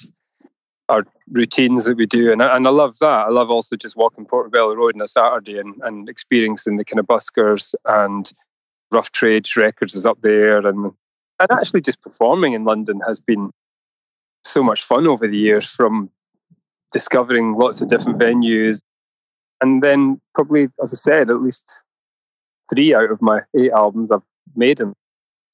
our 0.89 1.05
routines 1.31 1.85
that 1.85 1.97
we 1.97 2.07
do, 2.07 2.31
and 2.31 2.43
I, 2.43 2.55
and 2.55 2.67
I 2.67 2.71
love 2.71 2.99
that. 2.99 3.27
I 3.27 3.31
love 3.31 3.51
also 3.51 3.77
just 3.77 3.97
walking 3.97 4.27
Portobello 4.27 4.75
Road 4.75 4.95
on 4.95 5.01
a 5.01 5.09
Saturday 5.09 5.59
and, 5.59 5.75
and 5.83 6.09
experiencing 6.09 6.77
the 6.77 6.85
kind 6.85 7.01
of 7.01 7.07
buskers 7.07 7.75
and 7.87 8.31
rough 8.95 9.13
trade 9.13 9.47
records 9.57 9.95
is 9.95 10.07
up 10.07 10.19
there, 10.23 10.67
and 10.67 10.93
and 11.41 11.51
actually 11.51 11.81
just 11.81 12.01
performing 12.01 12.53
in 12.53 12.65
London 12.65 13.01
has 13.07 13.21
been 13.21 13.51
so 14.45 14.63
much 14.63 14.83
fun 14.83 15.09
over 15.09 15.27
the 15.27 15.37
years 15.37 15.67
from 15.67 16.11
discovering 16.93 17.55
lots 17.55 17.81
of 17.81 17.89
different 17.89 18.19
venues. 18.19 18.83
And 19.61 19.83
then 19.83 20.21
probably, 20.35 20.69
as 20.83 20.93
I 20.93 20.97
said, 20.97 21.31
at 21.31 21.43
least 21.43 21.73
three 22.73 22.95
out 22.95 23.11
of 23.11 23.21
my 23.21 23.41
eight 23.57 23.73
albums 23.73 24.11
I've 24.11 24.23
made 24.55 24.81
in 24.81 24.95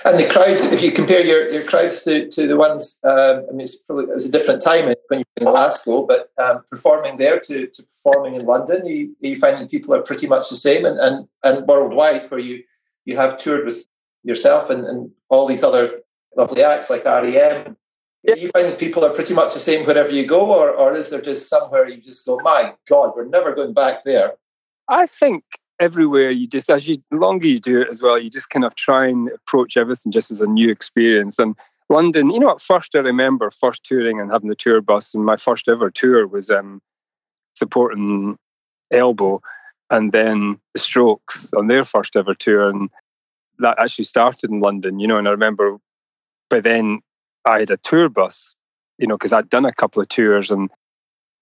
and 0.05 0.19
the 0.19 0.27
crowds, 0.27 0.65
if 0.73 0.81
you 0.81 0.93
compare 0.93 1.21
your, 1.21 1.51
your 1.51 1.63
crowds 1.63 2.05
to, 2.05 2.29
to 2.31 2.47
the 2.47 2.57
ones, 2.57 3.01
um, 3.05 3.45
I 3.49 3.53
mean, 3.53 3.61
it's 3.61 3.77
probably, 3.77 4.05
it 4.05 4.15
was 4.15 4.25
a 4.25 4.31
different 4.31 4.63
time 4.63 4.87
when 4.87 5.19
you 5.19 5.25
were 5.37 5.47
in 5.47 5.53
Glasgow, 5.53 6.07
but 6.07 6.31
um, 6.39 6.63
performing 6.71 7.19
there 7.19 7.39
to, 7.41 7.67
to 7.67 7.83
performing 7.83 8.35
in 8.35 8.47
London, 8.47 8.87
you, 8.87 9.15
you 9.21 9.39
find 9.39 9.69
people 9.69 9.95
are 9.95 10.01
pretty 10.01 10.27
much 10.27 10.49
the 10.49 10.57
same 10.57 10.87
and, 10.87 10.99
and, 10.99 11.29
and 11.45 11.67
worldwide, 11.67 12.31
where 12.31 12.41
you, 12.41 12.63
you 13.05 13.17
have 13.17 13.39
toured 13.39 13.65
with 13.65 13.87
yourself 14.23 14.71
and, 14.71 14.85
and 14.85 15.11
all 15.29 15.47
these 15.47 15.63
other 15.63 16.01
lovely 16.37 16.63
acts 16.63 16.91
like 16.91 17.05
REM. 17.05 17.77
Yeah. 18.23 18.35
You 18.35 18.49
find 18.51 18.77
people 18.77 19.05
are 19.05 19.15
pretty 19.15 19.33
much 19.33 19.55
the 19.55 19.61
same 19.61 19.87
wherever 19.87 20.11
you 20.11 20.27
go, 20.27 20.53
or, 20.53 20.71
or 20.71 20.95
is 20.95 21.09
there 21.09 21.23
just 21.23 21.49
somewhere 21.49 21.89
you 21.89 22.01
just 22.01 22.27
go, 22.27 22.39
my 22.43 22.75
God, 22.87 23.13
we're 23.17 23.25
never 23.25 23.55
going 23.55 23.73
back 23.73 24.05
there? 24.05 24.35
I 24.89 25.07
think 25.07 25.45
everywhere 25.81 26.31
you 26.31 26.47
just 26.47 26.71
as 26.71 26.87
you 26.87 26.99
the 27.11 27.17
longer 27.17 27.47
you 27.47 27.59
do 27.59 27.81
it 27.81 27.89
as 27.91 28.03
well 28.03 28.19
you 28.19 28.29
just 28.29 28.51
kind 28.51 28.67
of 28.67 28.75
try 28.75 29.07
and 29.07 29.31
approach 29.31 29.79
everything 29.79 30.13
just 30.13 30.31
as 30.31 30.43
a 30.43 30.47
new 30.47 30.71
experience 30.71 31.39
and 31.39 31.57
london 31.89 32.31
you 32.31 32.39
know 32.39 32.51
at 32.51 32.61
first 32.61 32.95
i 32.95 32.99
remember 32.99 33.51
first 33.51 33.83
touring 33.83 34.21
and 34.21 34.31
having 34.31 34.51
the 34.51 34.55
tour 34.55 34.83
bus 34.83 35.15
and 35.15 35.25
my 35.25 35.37
first 35.37 35.69
ever 35.69 35.91
tour 35.91 36.27
was 36.27 36.51
um, 36.51 36.83
supporting 37.55 38.37
elbow 38.91 39.41
and 39.91 40.13
then 40.13 40.59
the 40.75 40.81
strokes 40.81 41.51
on 41.57 41.67
their 41.67 41.85
first 41.85 42.17
ever 42.17 42.35
tour 42.35 42.69
and 42.69 42.91
that 43.59 43.77
actually 43.79 44.05
started 44.05 44.51
in 44.51 44.61
london 44.61 44.99
you 44.99 45.07
know 45.07 45.19
and 45.19 45.29
i 45.29 45.31
remember 45.31 45.77
by 46.49 46.61
then 46.61 47.01
i 47.45 47.59
had 47.61 47.71
a 47.71 47.77
tour 47.79 48.09
bus 48.09 48.55
you 48.99 49.07
know 49.07 49.17
because 49.17 49.33
i'd 49.33 49.51
done 49.51 49.65
a 49.65 49.73
couple 49.73 50.01
of 50.01 50.09
tours 50.09 50.51
and 50.51 50.71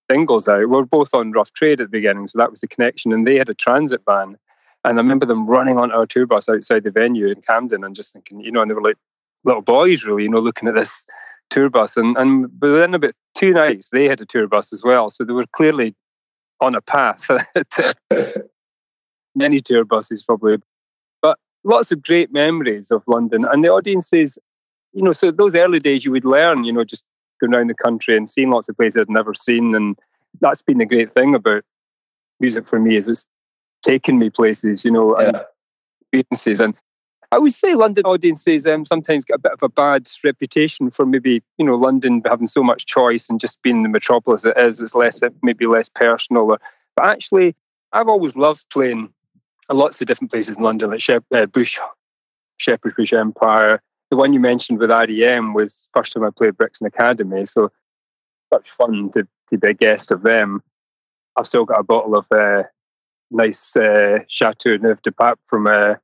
Dingles 0.09 0.49
out. 0.49 0.61
We 0.61 0.67
were 0.67 0.87
both 0.87 1.15
on 1.15 1.33
rough 1.33 1.53
trade 1.53 1.81
at 1.81 1.89
the 1.89 1.99
beginning, 1.99 2.29
so 2.29 2.39
that 2.39 2.51
was 2.51 2.61
the 2.61 2.69
connection. 2.69 3.13
And 3.13 3.27
they 3.27 3.37
had 3.37 3.51
a 3.51 3.55
transit 3.55 4.03
van. 4.07 4.37
And 4.85 4.99
I 4.99 5.03
remember 5.03 5.27
them 5.27 5.47
running 5.47 5.79
onto 5.79 5.95
our 5.95 6.07
tour 6.07 6.27
bus 6.27 6.49
outside 6.49 6.85
the 6.85 6.91
venue 6.91 7.29
in 7.29 7.43
Camden 7.43 7.85
and 7.85 7.95
just 7.95 8.13
thinking, 8.13 8.41
you 8.41 8.51
know, 8.51 8.63
and 8.63 8.71
they 8.71 8.75
were 8.75 8.83
like 8.83 8.97
little 9.45 9.63
boys, 9.63 10.05
really, 10.05 10.23
you 10.23 10.29
know, 10.31 10.39
looking 10.39 10.69
at 10.69 10.75
this 10.75 11.05
tour 11.51 11.69
bus. 11.69 11.97
And, 11.97 12.17
and 12.17 12.51
within 12.61 12.95
about 12.95 13.15
two 13.35 13.53
nights, 13.53 13.91
they 13.91 14.07
had 14.07 14.21
a 14.21 14.27
tour 14.27 14.47
bus 14.47 14.73
as 14.73 14.83
well. 14.83 15.11
So 15.11 15.25
they 15.25 15.33
were 15.33 15.47
clearly 15.53 15.95
on 16.61 16.75
a 16.75 16.81
path. 16.81 17.29
Many 19.35 19.61
tour 19.61 19.85
buses, 19.85 20.23
probably. 20.23 20.59
But 21.23 21.39
lots 21.65 21.93
of 21.93 22.03
great 22.03 22.33
memories 22.33 22.91
of 22.91 23.03
London. 23.07 23.45
And 23.51 23.65
the 23.65 23.69
audiences, 23.69 24.39
you 24.93 25.03
know, 25.03 25.13
so 25.13 25.31
those 25.31 25.55
early 25.55 25.81
days 25.81 26.05
you 26.05 26.13
would 26.13 26.25
learn, 26.25 26.65
you 26.65 26.73
know, 26.73 26.85
just 26.85 27.05
going 27.41 27.55
around 27.55 27.69
the 27.71 27.75
country 27.75 28.17
and 28.17 28.29
seeing 28.29 28.51
lots 28.51 28.69
of 28.69 28.77
places 28.77 29.01
I'd 29.01 29.11
never 29.11 29.35
seen. 29.35 29.75
And 29.75 29.99
that's 30.41 30.63
been 30.63 30.79
the 30.79 30.87
great 30.87 31.13
thing 31.13 31.35
about 31.35 31.63
music 32.41 32.67
for 32.67 32.79
me 32.79 32.97
is 32.97 33.09
it's 33.09 33.25
taken 33.83 34.19
me 34.19 34.31
places, 34.31 34.85
you 34.85 34.91
know, 34.91 35.15
and 35.15 35.41
experiences. 36.01 36.61
And 36.61 36.75
I 37.31 37.39
would 37.39 37.53
say 37.53 37.75
London 37.75 38.05
audiences 38.07 38.67
um, 38.67 38.87
sometimes 38.87 39.25
get 39.25 39.37
a 39.37 39.41
bit 39.41 39.53
of 39.53 39.63
a 39.63 39.69
bad 39.69 40.09
reputation 40.25 40.91
for 40.91 41.05
maybe, 41.05 41.43
you 41.59 41.67
know, 41.67 41.75
London 41.75 42.23
having 42.25 42.47
so 42.47 42.63
much 42.63 42.87
choice 42.87 43.29
and 43.29 43.39
just 43.39 43.61
being 43.63 43.83
the 43.83 43.89
metropolis 43.89 44.47
it 44.47 44.57
is. 44.57 44.81
It's 44.81 44.95
less, 44.95 45.21
maybe 45.43 45.67
less 45.67 45.89
personal. 45.91 46.51
Or, 46.51 46.61
but 46.97 47.05
actually, 47.05 47.55
I've 47.93 48.09
always 48.09 48.35
loved 48.35 48.65
playing 48.71 49.13
lots 49.71 50.01
of 50.01 50.07
different 50.07 50.31
places 50.31 50.57
in 50.57 50.63
London, 50.63 50.91
like 50.91 51.03
Shep, 51.03 51.25
uh, 51.35 51.45
Bush, 51.45 51.79
Shepherd's 52.57 52.97
Bush 52.97 53.13
Empire, 53.13 53.83
the 54.11 54.17
one 54.17 54.33
you 54.33 54.41
mentioned 54.41 54.79
with 54.79 54.91
REM 54.91 55.53
was 55.53 55.89
first 55.93 56.13
time 56.13 56.25
I 56.25 56.31
played 56.31 56.57
Brixton 56.57 56.87
Academy, 56.87 57.45
so 57.45 57.71
such 58.53 58.71
fun 58.71 59.11
to, 59.13 59.27
to 59.51 59.59
be 59.59 59.69
a 59.69 59.75
guest 59.75 60.11
of 60.11 60.23
them. 60.23 60.63
I've 61.37 61.47
still 61.47 61.65
got 61.65 61.81
a 61.81 61.85
bottle 61.85 62.17
of 62.17 62.27
uh, 62.31 62.65
nice 63.31 63.77
uh, 63.77 64.21
Châteauneuf-du-Pape 64.31 65.39
from 65.45 65.67
uh, 65.67 65.95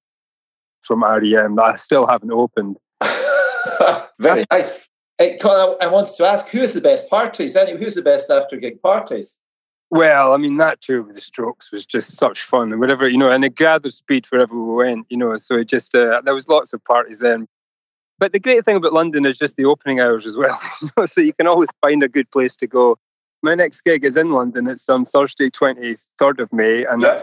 from 0.84 1.02
REM 1.02 1.56
that 1.56 1.64
I 1.64 1.76
still 1.76 2.06
haven't 2.06 2.32
opened. 2.32 2.76
Very 4.18 4.44
nice. 4.50 4.86
Hey, 5.18 5.38
Colin, 5.38 5.76
I 5.80 5.86
wanted 5.86 6.16
to 6.16 6.26
ask, 6.26 6.48
who 6.48 6.60
is 6.60 6.74
the 6.74 6.80
best 6.80 7.08
parties? 7.08 7.54
Anyway, 7.54 7.78
who's 7.78 7.94
the 7.94 8.02
best 8.02 8.30
after 8.30 8.56
gig 8.56 8.82
parties? 8.82 9.38
Well, 9.90 10.32
I 10.32 10.38
mean, 10.38 10.56
that 10.56 10.80
tour 10.80 11.02
with 11.02 11.14
the 11.14 11.20
Strokes 11.20 11.70
was 11.70 11.86
just 11.86 12.16
such 12.16 12.42
fun, 12.42 12.72
and 12.72 12.80
whatever 12.80 13.08
you 13.08 13.16
know, 13.16 13.30
and 13.30 13.44
it 13.44 13.54
gathered 13.54 13.92
speed 13.92 14.26
wherever 14.26 14.58
we 14.58 14.74
went, 14.74 15.06
you 15.08 15.16
know. 15.16 15.36
So 15.36 15.56
it 15.56 15.68
just 15.68 15.94
uh, 15.94 16.20
there 16.24 16.34
was 16.34 16.48
lots 16.48 16.72
of 16.72 16.82
parties 16.84 17.20
then. 17.20 17.46
But 18.18 18.32
the 18.32 18.40
great 18.40 18.64
thing 18.64 18.76
about 18.76 18.92
London 18.92 19.24
is 19.24 19.38
just 19.38 19.56
the 19.56 19.66
opening 19.66 20.00
hours 20.00 20.26
as 20.26 20.36
well. 20.36 20.58
so 21.06 21.20
you 21.20 21.32
can 21.32 21.46
always 21.46 21.68
find 21.80 22.02
a 22.02 22.08
good 22.08 22.30
place 22.32 22.56
to 22.56 22.66
go. 22.66 22.96
My 23.42 23.54
next 23.54 23.82
gig 23.82 24.04
is 24.04 24.16
in 24.16 24.32
London. 24.32 24.66
It's 24.66 24.88
on 24.88 25.04
Thursday, 25.04 25.50
23rd 25.50 26.40
of 26.40 26.52
May, 26.52 26.84
and 26.86 27.02
that's 27.02 27.22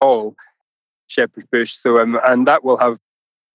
all 0.00 0.34
Shepherd's 1.10 1.46
Bush. 1.50 1.72
So, 1.72 2.00
um, 2.00 2.18
and 2.24 2.46
that 2.46 2.64
will 2.64 2.78
have, 2.78 2.98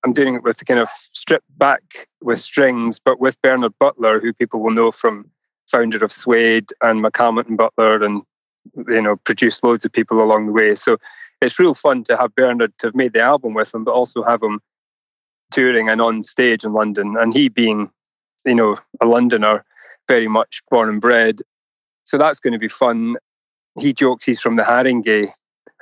I'm 0.04 0.14
doing 0.14 0.36
it 0.36 0.44
with 0.44 0.58
the 0.58 0.66
kind 0.66 0.80
of 0.80 0.90
stripped 1.14 1.58
back 1.58 2.08
with 2.22 2.40
strings, 2.40 3.00
but 3.00 3.20
with 3.20 3.42
Bernard 3.42 3.74
Butler, 3.80 4.20
who 4.20 4.34
people 4.34 4.60
will 4.60 4.72
know 4.72 4.92
from 4.92 5.32
founder 5.68 6.04
of 6.04 6.12
Suede 6.12 6.72
and 6.82 7.04
McAlmont 7.04 7.48
and 7.48 7.58
Butler, 7.58 8.04
and 8.04 8.22
you 8.88 9.02
know, 9.02 9.16
produced 9.16 9.64
loads 9.64 9.86
of 9.86 9.92
people 9.92 10.22
along 10.22 10.48
the 10.48 10.52
way. 10.52 10.76
So 10.76 10.98
it's 11.42 11.60
real 11.60 11.74
fun 11.74 12.04
to 12.06 12.18
have 12.18 12.36
Bernard 12.36 12.78
to 12.80 12.88
have 12.88 12.96
made 12.96 13.14
the 13.14 13.22
album 13.22 13.54
with 13.54 13.74
him, 13.74 13.84
but 13.84 13.92
also 13.92 14.24
have 14.24 14.44
him 14.44 14.60
touring 15.52 15.90
and 15.90 16.02
on 16.02 16.24
stage 16.24 16.64
in 16.64 16.74
London, 16.74 17.16
and 17.20 17.34
he 17.34 17.50
being, 17.50 17.90
you 18.46 18.56
know, 18.56 18.78
a 19.02 19.06
Londoner, 19.06 19.64
very 20.08 20.28
much 20.28 20.62
born 20.70 20.90
and 20.90 21.02
bred. 21.02 21.42
So 22.04 22.18
that's 22.18 22.40
going 22.40 22.54
to 22.54 22.60
be 22.60 22.68
fun. 22.68 23.16
He 23.80 23.94
jokes 23.94 24.26
he's 24.26 24.40
from 24.40 24.56
the 24.56 24.64
Haringey 24.64 25.32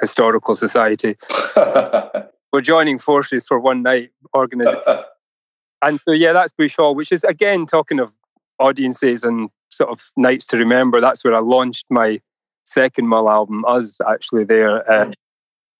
Historical 0.03 0.55
Society. 0.55 1.17
We're 1.55 2.61
joining 2.61 2.99
forces 2.99 3.47
for 3.47 3.59
one 3.59 3.81
night 3.81 4.11
organizing. 4.33 4.79
and 5.81 5.99
so, 6.01 6.11
yeah, 6.11 6.33
that's 6.33 6.51
Bush 6.51 6.75
Hall, 6.75 6.93
which 6.93 7.11
is 7.11 7.23
again 7.23 7.65
talking 7.65 7.99
of 7.99 8.13
audiences 8.59 9.23
and 9.23 9.49
sort 9.69 9.89
of 9.89 10.11
nights 10.17 10.45
to 10.47 10.57
remember. 10.57 11.01
That's 11.01 11.23
where 11.23 11.33
I 11.33 11.39
launched 11.39 11.85
my 11.89 12.21
second 12.65 13.07
Mull 13.07 13.29
album, 13.29 13.65
Us, 13.65 13.99
actually 14.07 14.43
there. 14.43 14.89
Uh, 14.89 15.11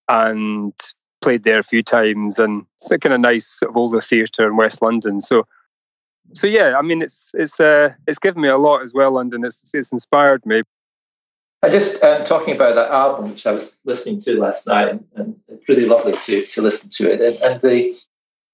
and 0.10 0.74
played 1.22 1.44
there 1.44 1.60
a 1.60 1.64
few 1.64 1.82
times, 1.82 2.38
and 2.38 2.66
it's 2.78 2.92
a 2.92 3.00
kind 3.00 3.14
of 3.14 3.22
nice 3.22 3.48
sort 3.48 3.70
of 3.70 3.78
older 3.78 4.02
theatre 4.02 4.48
in 4.48 4.58
West 4.58 4.82
London. 4.82 5.22
So, 5.22 5.48
so 6.34 6.48
yeah, 6.48 6.76
I 6.78 6.82
mean, 6.82 7.02
it's 7.02 7.32
it's 7.34 7.60
uh, 7.60 7.94
it's 8.08 8.20
given 8.20 8.42
me 8.42 8.50
a 8.50 8.58
lot 8.58 8.82
as 8.82 8.94
well, 8.94 9.12
London. 9.12 9.46
It's 9.46 9.72
it's 9.74 9.92
inspired 9.92 10.46
me. 10.46 10.64
I 11.64 11.70
just 11.70 12.04
um, 12.04 12.26
talking 12.26 12.54
about 12.54 12.76
that 12.76 12.92
album, 12.92 13.32
which 13.32 13.48
I 13.48 13.54
was 13.54 13.78
listening 13.86 14.20
to 14.22 14.38
last 14.38 14.68
night, 14.68 14.90
and, 14.90 15.06
and 15.16 15.36
it's 15.48 15.68
really 15.70 15.86
lovely 15.86 16.12
to 16.12 16.46
to 16.46 16.62
listen 16.62 16.90
to 16.96 17.12
it. 17.12 17.22
And, 17.22 17.42
and 17.42 17.62
the 17.62 17.86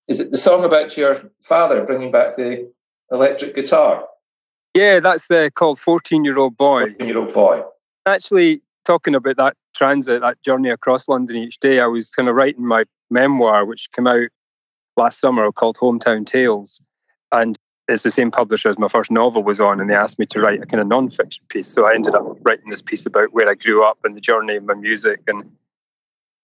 is 0.08 0.20
it 0.20 0.30
the 0.30 0.38
song 0.38 0.64
about 0.64 0.96
your 0.96 1.32
father 1.42 1.84
bringing 1.84 2.12
back 2.12 2.36
the 2.36 2.72
electric 3.12 3.56
guitar? 3.56 4.06
Yeah, 4.76 5.00
that's 5.00 5.30
uh, 5.32 5.50
called 5.56 5.80
Fourteen 5.80 6.24
Year 6.24 6.38
Old 6.38 6.56
Boy. 6.56 6.82
Fourteen 6.82 7.08
Year 7.08 7.18
Old 7.18 7.34
Boy. 7.34 7.64
Actually, 8.06 8.62
talking 8.86 9.16
about 9.16 9.38
that 9.38 9.58
transit, 9.76 10.22
that 10.22 10.42
journey 10.44 10.70
across 10.70 11.08
London 11.08 11.36
each 11.36 11.60
day, 11.60 11.80
I 11.80 11.88
was 11.88 12.12
kind 12.12 12.30
of 12.30 12.36
writing 12.36 12.66
my 12.66 12.84
memoir, 13.10 13.66
which 13.66 13.92
came 13.92 14.06
out 14.06 14.28
last 14.98 15.20
summer 15.20 15.52
called 15.52 15.78
Hometown 15.78 16.28
Tales. 16.28 16.80
And 17.32 17.58
it's 17.90 18.04
the 18.04 18.12
same 18.12 18.30
publisher 18.30 18.70
as 18.70 18.78
my 18.78 18.88
first 18.88 19.10
novel 19.10 19.44
was 19.44 19.60
on, 19.60 19.82
and 19.82 19.90
they 19.90 19.96
asked 19.96 20.20
me 20.20 20.26
to 20.28 20.40
write 20.40 20.62
a 20.62 20.66
kind 20.66 20.80
of 20.80 20.88
non-fiction 20.88 21.44
piece. 21.50 21.68
So 21.68 21.88
I 21.88 21.96
ended 21.96 22.14
up 22.14 22.38
writing 22.42 22.70
this 22.70 22.84
piece 22.84 23.06
about 23.06 23.34
where 23.34 23.50
I 23.50 23.56
grew 23.56 23.84
up 23.84 23.98
and 24.04 24.16
the 24.16 24.22
journey 24.22 24.58
of 24.58 24.64
my 24.64 24.76
music. 24.76 25.22
And 25.28 25.52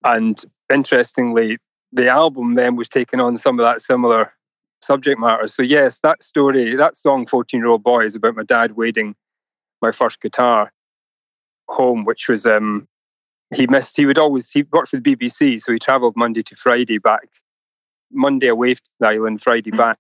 and 0.03 0.43
interestingly, 0.73 1.57
the 1.91 2.07
album 2.07 2.55
then 2.55 2.75
was 2.75 2.89
taking 2.89 3.19
on 3.19 3.37
some 3.37 3.59
of 3.59 3.65
that 3.65 3.79
similar 3.79 4.33
subject 4.81 5.19
matter. 5.19 5.47
So 5.47 5.61
yes, 5.61 5.99
that 5.99 6.23
story, 6.23 6.75
that 6.75 6.95
song, 6.95 7.27
14 7.27 7.59
Year 7.59 7.67
Old 7.67 7.83
Boy, 7.83 8.05
is 8.05 8.15
about 8.15 8.35
my 8.35 8.43
dad 8.43 8.75
wading 8.75 9.15
my 9.81 9.91
first 9.91 10.21
guitar 10.21 10.71
home, 11.67 12.05
which 12.05 12.27
was 12.27 12.45
um, 12.45 12.87
he 13.53 13.67
missed. 13.67 13.97
He 13.97 14.07
would 14.07 14.17
always 14.17 14.49
he 14.49 14.63
worked 14.71 14.89
for 14.89 14.99
the 14.99 15.15
BBC, 15.15 15.61
so 15.61 15.71
he 15.71 15.79
travelled 15.79 16.15
Monday 16.15 16.41
to 16.43 16.55
Friday 16.55 16.97
back. 16.97 17.29
Monday 18.11 18.47
away 18.47 18.75
to 18.75 18.81
the 18.99 19.07
island, 19.07 19.41
Friday 19.41 19.71
mm. 19.71 19.77
back, 19.77 19.97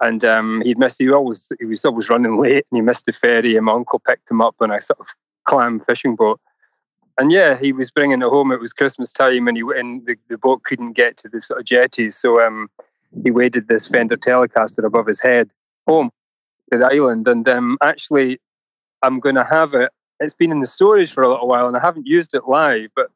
and 0.00 0.24
um, 0.24 0.62
he'd 0.64 0.78
missed. 0.78 0.98
He 0.98 1.10
always 1.10 1.52
he 1.58 1.64
was 1.64 1.84
always 1.84 2.08
running 2.08 2.38
late, 2.40 2.66
and 2.70 2.78
he 2.78 2.80
missed 2.80 3.06
the 3.06 3.12
ferry. 3.12 3.56
And 3.56 3.66
my 3.66 3.72
uncle 3.72 4.00
picked 4.06 4.30
him 4.30 4.40
up 4.40 4.56
on 4.60 4.70
a 4.70 4.80
sort 4.80 5.00
of 5.00 5.06
clam 5.44 5.80
fishing 5.80 6.16
boat. 6.16 6.40
And 7.18 7.32
yeah, 7.32 7.56
he 7.56 7.72
was 7.72 7.90
bringing 7.90 8.20
it 8.20 8.28
home. 8.28 8.52
It 8.52 8.60
was 8.60 8.72
Christmas 8.72 9.12
time, 9.12 9.48
and 9.48 9.56
he 9.56 9.62
and 9.76 10.04
the, 10.06 10.16
the 10.28 10.38
boat 10.38 10.64
couldn't 10.64 10.92
get 10.92 11.16
to 11.18 11.28
the 11.28 11.40
sort 11.40 11.60
of 11.60 11.66
jetty, 11.66 12.10
so 12.10 12.40
um, 12.40 12.68
he 13.22 13.30
waded 13.30 13.68
this 13.68 13.86
Fender 13.86 14.16
Telecaster 14.16 14.84
above 14.84 15.06
his 15.06 15.20
head 15.20 15.50
home 15.86 16.10
to 16.70 16.78
the 16.78 16.86
island. 16.86 17.26
And 17.26 17.48
um, 17.48 17.78
actually, 17.80 18.38
I'm 19.02 19.20
going 19.20 19.36
to 19.36 19.44
have 19.44 19.72
it 19.72 19.90
it's 20.20 20.34
been 20.34 20.50
in 20.50 20.60
the 20.60 20.66
storage 20.66 21.12
for 21.12 21.22
a 21.22 21.28
little 21.28 21.48
while 21.48 21.66
and 21.66 21.76
I 21.76 21.80
haven't 21.80 22.06
used 22.06 22.34
it 22.34 22.48
live, 22.48 22.90
but 22.94 23.08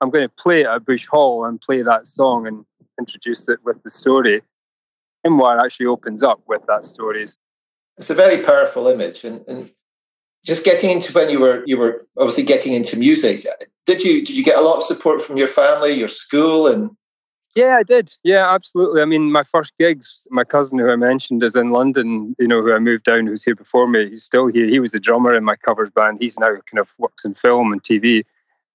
I'm 0.00 0.10
going 0.10 0.26
to 0.26 0.34
play 0.34 0.62
it 0.62 0.66
at 0.66 0.84
Bush 0.84 1.06
Hall 1.06 1.44
and 1.44 1.60
play 1.60 1.82
that 1.82 2.06
song 2.06 2.46
and 2.46 2.64
introduce 2.98 3.48
it 3.48 3.58
with 3.64 3.82
the 3.82 3.90
story. 3.90 4.42
Memoir 5.24 5.58
actually 5.58 5.86
opens 5.86 6.22
up 6.22 6.40
with 6.46 6.62
that 6.66 6.84
story. 6.84 7.26
It's 7.98 8.10
a 8.10 8.14
very 8.14 8.42
powerful 8.42 8.88
image, 8.88 9.24
and, 9.24 9.44
and 9.46 9.70
just 10.44 10.64
getting 10.64 10.90
into 10.90 11.12
when 11.12 11.28
you 11.28 11.40
were 11.40 11.62
you 11.66 11.76
were 11.76 12.06
obviously 12.16 12.44
getting 12.44 12.72
into 12.72 12.96
music. 12.96 13.46
Did 13.86 14.02
you 14.02 14.24
did 14.24 14.36
you 14.36 14.44
get 14.44 14.58
a 14.58 14.62
lot 14.62 14.78
of 14.78 14.84
support 14.84 15.22
from 15.22 15.36
your 15.36 15.48
family, 15.48 15.92
your 15.92 16.08
school, 16.08 16.66
and 16.66 16.96
yeah, 17.56 17.76
I 17.78 17.82
did. 17.82 18.14
Yeah, 18.22 18.52
absolutely. 18.52 19.02
I 19.02 19.04
mean, 19.06 19.32
my 19.32 19.42
first 19.42 19.72
gigs, 19.78 20.26
my 20.30 20.44
cousin 20.44 20.78
who 20.78 20.88
I 20.88 20.96
mentioned 20.96 21.42
is 21.42 21.56
in 21.56 21.72
London, 21.72 22.36
you 22.38 22.46
know, 22.46 22.62
who 22.62 22.72
I 22.72 22.78
moved 22.78 23.04
down, 23.04 23.26
who's 23.26 23.42
here 23.42 23.56
before 23.56 23.88
me. 23.88 24.08
He's 24.08 24.22
still 24.22 24.46
here. 24.46 24.66
He 24.66 24.78
was 24.78 24.92
the 24.92 25.00
drummer 25.00 25.34
in 25.34 25.42
my 25.42 25.56
covers 25.56 25.90
band. 25.90 26.18
He's 26.20 26.38
now 26.38 26.52
kind 26.66 26.78
of 26.78 26.94
works 26.98 27.24
in 27.24 27.34
film 27.34 27.72
and 27.72 27.82
TV. 27.82 28.24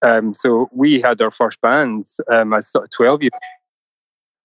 Um, 0.02 0.34
so 0.34 0.70
we 0.74 1.00
had 1.00 1.22
our 1.22 1.32
first 1.32 1.62
bands 1.62 2.20
um, 2.30 2.54
as 2.54 2.68
sort 2.68 2.84
of 2.84 2.92
12 2.92 3.24
years. 3.24 3.32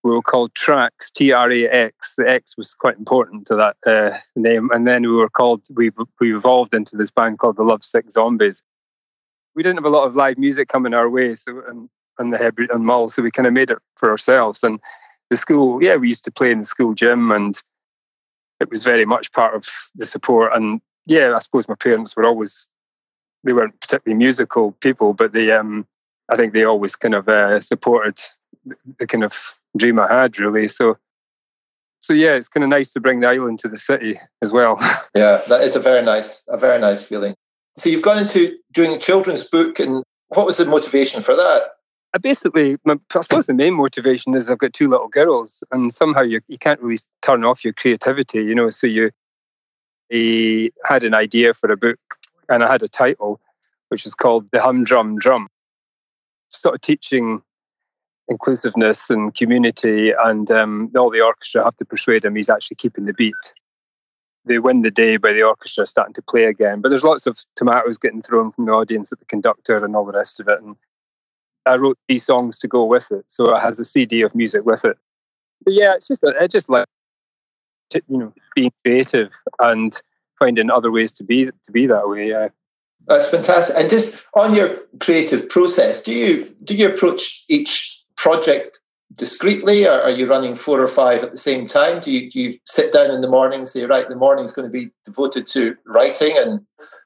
We 0.02 0.10
were 0.12 0.22
called 0.22 0.54
Trax, 0.54 1.12
T 1.14 1.32
R 1.32 1.50
A 1.52 1.68
X. 1.68 2.14
The 2.16 2.28
X 2.28 2.56
was 2.56 2.74
quite 2.74 2.98
important 2.98 3.46
to 3.48 3.56
that 3.56 3.76
uh, 3.86 4.18
name. 4.34 4.70
And 4.72 4.86
then 4.86 5.02
we 5.02 5.08
were 5.08 5.30
called, 5.30 5.62
we, 5.74 5.90
we 6.20 6.34
evolved 6.34 6.74
into 6.74 6.96
this 6.96 7.10
band 7.10 7.38
called 7.38 7.56
the 7.56 7.64
Lovesick 7.64 8.10
Zombies. 8.10 8.62
We 9.54 9.62
didn't 9.62 9.78
have 9.78 9.92
a 9.92 9.96
lot 9.96 10.06
of 10.06 10.16
live 10.16 10.38
music 10.38 10.68
coming 10.68 10.94
our 10.94 11.10
way. 11.10 11.34
So, 11.34 11.62
and 11.68 11.88
and 12.18 12.34
the 12.34 12.38
Hebridean 12.38 12.84
Mull. 12.84 13.08
So 13.08 13.22
we 13.22 13.30
kind 13.30 13.46
of 13.46 13.54
made 13.54 13.70
it 13.70 13.78
for 13.96 14.10
ourselves. 14.10 14.62
And 14.62 14.78
the 15.30 15.36
school, 15.36 15.82
yeah, 15.82 15.96
we 15.96 16.08
used 16.08 16.24
to 16.26 16.30
play 16.30 16.50
in 16.50 16.58
the 16.58 16.64
school 16.64 16.92
gym 16.92 17.32
and 17.32 17.58
it 18.60 18.68
was 18.68 18.84
very 18.84 19.06
much 19.06 19.32
part 19.32 19.54
of 19.54 19.66
the 19.94 20.04
support. 20.04 20.52
And 20.54 20.82
yeah, 21.06 21.34
I 21.34 21.38
suppose 21.38 21.66
my 21.66 21.76
parents 21.76 22.14
were 22.14 22.26
always, 22.26 22.68
they 23.42 23.54
weren't 23.54 23.80
particularly 23.80 24.18
musical 24.18 24.72
people, 24.80 25.14
but 25.14 25.32
they, 25.32 25.50
um, 25.50 25.86
I 26.28 26.36
think 26.36 26.52
they 26.52 26.64
always 26.64 26.94
kind 26.94 27.14
of 27.14 27.26
uh, 27.26 27.58
supported 27.60 28.20
the 28.98 29.06
kind 29.06 29.24
of 29.24 29.58
dream 29.76 29.98
I 29.98 30.12
had 30.12 30.38
really. 30.38 30.68
So, 30.68 30.96
so 32.00 32.12
yeah, 32.12 32.32
it's 32.32 32.48
kind 32.48 32.64
of 32.64 32.70
nice 32.70 32.92
to 32.92 33.00
bring 33.00 33.20
the 33.20 33.28
island 33.28 33.58
to 33.60 33.68
the 33.68 33.76
city 33.76 34.18
as 34.42 34.52
well. 34.52 34.78
Yeah, 35.14 35.42
that 35.48 35.62
is 35.62 35.74
a 35.74 35.80
very 35.80 36.04
nice, 36.04 36.44
a 36.46 36.56
very 36.56 36.80
nice 36.80 37.02
feeling. 37.02 37.34
So 37.76 37.88
you've 37.88 38.02
gone 38.02 38.18
into 38.18 38.56
doing 38.72 38.92
a 38.92 38.98
children's 38.98 39.42
book, 39.42 39.80
and 39.80 40.04
what 40.28 40.46
was 40.46 40.56
the 40.56 40.64
motivation 40.64 41.20
for 41.20 41.34
that? 41.34 41.62
I 42.14 42.18
basically, 42.18 42.76
my, 42.84 42.96
I 43.14 43.20
suppose 43.20 43.46
the 43.46 43.54
main 43.54 43.74
motivation 43.74 44.34
is 44.34 44.50
I've 44.50 44.58
got 44.58 44.72
two 44.72 44.88
little 44.88 45.08
girls, 45.08 45.64
and 45.70 45.92
somehow 45.92 46.22
you 46.22 46.40
you 46.48 46.58
can't 46.58 46.80
really 46.80 47.00
turn 47.22 47.44
off 47.44 47.64
your 47.64 47.72
creativity, 47.72 48.38
you 48.38 48.54
know. 48.54 48.70
So 48.70 48.86
you, 48.86 49.10
he 50.08 50.72
had 50.84 51.04
an 51.04 51.14
idea 51.14 51.54
for 51.54 51.70
a 51.70 51.76
book, 51.76 51.98
and 52.48 52.62
I 52.62 52.70
had 52.70 52.82
a 52.82 52.88
title, 52.88 53.40
which 53.88 54.06
is 54.06 54.14
called 54.14 54.48
"The 54.52 54.60
Humdrum 54.60 55.18
Drum," 55.18 55.48
sort 56.48 56.74
of 56.76 56.80
teaching 56.80 57.42
inclusiveness 58.30 59.10
and 59.10 59.34
community, 59.34 60.12
and 60.24 60.50
um, 60.50 60.90
all 60.96 61.10
the 61.10 61.20
orchestra 61.20 61.64
have 61.64 61.76
to 61.76 61.84
persuade 61.84 62.24
him 62.24 62.36
he's 62.36 62.48
actually 62.48 62.76
keeping 62.76 63.04
the 63.04 63.12
beat. 63.12 63.34
They 64.46 64.58
win 64.58 64.80
the 64.80 64.90
day 64.90 65.18
by 65.18 65.32
the 65.32 65.42
orchestra 65.42 65.86
starting 65.86 66.14
to 66.14 66.22
play 66.22 66.44
again, 66.44 66.80
but 66.80 66.88
there's 66.88 67.04
lots 67.04 67.26
of 67.26 67.38
tomatoes 67.56 67.98
getting 67.98 68.22
thrown 68.22 68.52
from 68.52 68.64
the 68.64 68.72
audience 68.72 69.12
at 69.12 69.18
the 69.18 69.26
conductor 69.26 69.84
and 69.84 69.94
all 69.94 70.06
the 70.06 70.16
rest 70.16 70.40
of 70.40 70.48
it, 70.48 70.62
and 70.62 70.76
I 71.66 71.74
wrote 71.74 71.98
these 72.08 72.24
songs 72.24 72.58
to 72.60 72.68
go 72.68 72.84
with 72.84 73.10
it, 73.10 73.24
so 73.26 73.54
it 73.54 73.60
has 73.60 73.78
a 73.78 73.84
CD 73.84 74.22
of 74.22 74.34
music 74.34 74.64
with 74.64 74.84
it. 74.84 74.96
But 75.64 75.74
yeah, 75.74 75.94
it's 75.94 76.08
just 76.08 76.22
it 76.24 76.50
just 76.50 76.70
like 76.70 76.86
you 77.92 78.16
know 78.16 78.32
being 78.54 78.72
creative 78.84 79.30
and 79.58 80.00
finding 80.38 80.70
other 80.70 80.90
ways 80.90 81.12
to 81.12 81.24
be 81.24 81.46
to 81.46 81.72
be 81.72 81.86
that 81.86 82.08
way. 82.08 82.30
Yeah, 82.30 82.48
that's 83.06 83.28
fantastic. 83.28 83.76
And 83.76 83.90
just 83.90 84.22
on 84.34 84.54
your 84.54 84.78
creative 85.00 85.48
process, 85.48 86.00
do 86.00 86.14
you 86.14 86.54
do 86.64 86.74
you 86.74 86.88
approach 86.88 87.44
each 87.48 87.99
project 88.20 88.80
discreetly, 89.14 89.86
or 89.86 90.00
are 90.02 90.10
you 90.10 90.28
running 90.28 90.54
four 90.54 90.80
or 90.80 90.88
five 90.88 91.22
at 91.22 91.32
the 91.32 91.38
same 91.38 91.66
time? 91.66 92.00
Do 92.00 92.10
you 92.10 92.30
do 92.30 92.38
you 92.38 92.58
sit 92.66 92.92
down 92.92 93.10
in 93.10 93.22
the 93.22 93.28
morning, 93.28 93.64
say, 93.64 93.84
right, 93.84 94.08
the 94.08 94.14
morning 94.14 94.44
is 94.44 94.52
going 94.52 94.68
to 94.68 94.72
be 94.72 94.90
devoted 95.06 95.46
to 95.48 95.74
writing, 95.86 96.36
and 96.36 96.60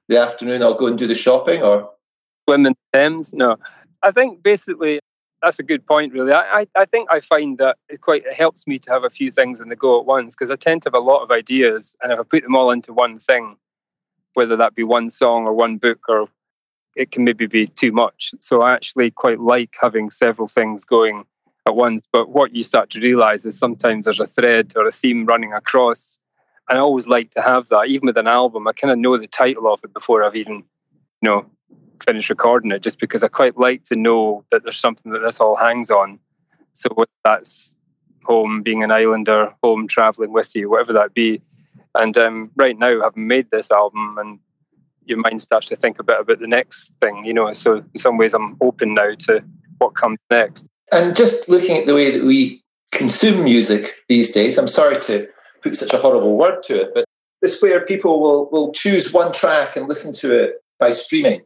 the 0.09 0.19
afternoon 0.19 0.62
I'll 0.62 0.75
go 0.75 0.87
and 0.87 0.99
do 0.99 1.07
the 1.07 1.15
shopping, 1.15 1.62
or 1.62 1.88
women 2.49 2.75
Thames? 2.93 3.33
No, 3.33 3.57
I 4.03 4.11
think 4.11 4.43
basically 4.43 4.99
that's 5.41 5.59
a 5.59 5.62
good 5.62 5.87
point, 5.87 6.12
really. 6.12 6.33
I, 6.33 6.67
I, 6.75 6.87
think 6.87 7.11
I 7.11 7.21
find 7.21 7.59
that 7.59 7.77
it 7.88 8.01
quite 8.01 8.25
it 8.25 8.35
helps 8.35 8.67
me 8.67 8.79
to 8.79 8.91
have 8.91 9.05
a 9.05 9.11
few 9.11 9.31
things 9.31 9.61
in 9.61 9.69
the 9.69 9.77
go 9.77 10.01
at 10.01 10.07
once 10.07 10.35
because 10.35 10.51
I 10.51 10.57
tend 10.57 10.83
to 10.83 10.88
have 10.88 10.95
a 10.95 10.99
lot 10.99 11.23
of 11.23 11.31
ideas, 11.31 11.95
and 12.03 12.12
if 12.12 12.19
I 12.19 12.23
put 12.25 12.43
them 12.43 12.57
all 12.57 12.73
into 12.73 12.93
one 12.93 13.19
thing, 13.19 13.57
whether 14.33 14.57
that 14.57 14.75
be 14.75 14.83
one 14.83 15.11
song 15.11 15.47
or 15.47 15.53
one 15.53 15.77
book, 15.77 16.01
or 16.09 16.29
it 16.97 17.11
can 17.11 17.25
maybe 17.25 17.47
be 17.47 17.67
too 17.67 17.93
much. 17.93 18.35
So 18.41 18.63
I 18.63 18.73
actually 18.73 19.11
quite 19.11 19.41
like 19.41 19.77
having 19.81 20.11
several 20.11 20.49
things 20.49 20.85
going 20.85 21.25
at 21.67 21.75
once. 21.75 22.03
But 22.13 22.31
what 22.31 22.55
you 22.55 22.63
start 22.63 22.91
to 22.91 23.01
realize 23.01 23.47
is 23.47 23.59
sometimes 23.59 24.05
there's 24.05 24.21
a 24.21 24.27
thread 24.27 24.73
or 24.77 24.87
a 24.87 24.93
theme 24.93 25.27
running 25.27 25.53
across. 25.53 26.19
And 26.69 26.79
I 26.79 26.81
always 26.81 27.07
like 27.07 27.31
to 27.33 27.43
have 27.43 27.69
that, 27.69 27.89
even 27.89 28.07
with 28.07 28.17
an 28.17 28.27
album. 28.27 28.67
I 28.69 28.73
kind 28.73 28.93
of 28.93 28.99
know 28.99 29.19
the 29.19 29.27
title 29.27 29.73
of 29.73 29.81
it 29.85 29.93
before 29.93 30.25
I've 30.25 30.37
even, 30.37 30.57
you 30.57 30.65
know, 31.23 31.47
finish 32.05 32.31
recording 32.31 32.73
it 32.73 32.83
just 32.83 32.99
because 32.99 33.23
I 33.23 33.29
quite 33.29 33.59
like 33.59 33.85
to 33.85 33.97
know 33.97 34.45
that 34.51 34.63
there's 34.63 34.79
something 34.79 35.13
that 35.13 35.21
this 35.21 35.41
all 35.41 35.57
hangs 35.57 35.91
on. 35.91 36.19
So 36.73 36.89
that's 37.25 37.75
home, 38.25 38.63
being 38.63 38.83
an 38.83 38.91
islander, 38.91 39.55
home 39.63 39.87
traveling 39.87 40.33
with 40.33 40.55
you, 40.55 40.71
whatever 40.71 40.93
that 40.95 41.15
be. 41.15 41.43
And 41.95 42.17
um, 42.19 42.51
right 42.57 42.77
now, 42.77 43.03
having 43.03 43.29
made 43.29 43.51
this 43.51 43.71
album, 43.71 44.17
and 44.19 44.39
your 45.07 45.19
mind 45.19 45.43
starts 45.43 45.67
to 45.69 45.77
think 45.77 45.99
a 45.99 46.03
bit 46.03 46.21
about 46.21 46.40
the 46.40 46.47
next 46.47 46.93
thing, 47.01 47.25
you 47.25 47.33
know. 47.33 47.53
So 47.53 47.77
in 47.77 47.97
some 47.97 48.17
ways, 48.17 48.35
I'm 48.35 48.57
open 48.61 48.95
now 48.95 49.14
to 49.21 49.43
what 49.79 49.95
comes 49.95 50.19
next. 50.31 50.67
And 50.93 51.17
just 51.17 51.49
looking 51.49 51.77
at 51.77 51.87
the 51.87 51.95
way 51.95 52.11
that 52.11 52.25
we 52.25 52.62
consume 52.93 53.45
music 53.45 53.95
these 54.09 54.31
days, 54.31 54.59
I'm 54.59 54.69
sorry 54.69 55.01
to 55.03 55.27
put 55.62 55.77
such 55.77 55.93
a 55.93 55.99
horrible 55.99 56.37
word 56.37 56.62
to 56.64 56.83
it, 56.83 56.90
but 56.95 57.05
this 57.40 57.61
where 57.61 57.81
people 57.85 58.21
will 58.21 58.49
will 58.51 58.73
choose 58.73 59.12
one 59.12 59.33
track 59.33 59.77
and 59.77 59.88
listen 59.88 60.14
to 60.14 60.33
it 60.33 60.62
by 60.79 60.90
streaming 60.90 61.43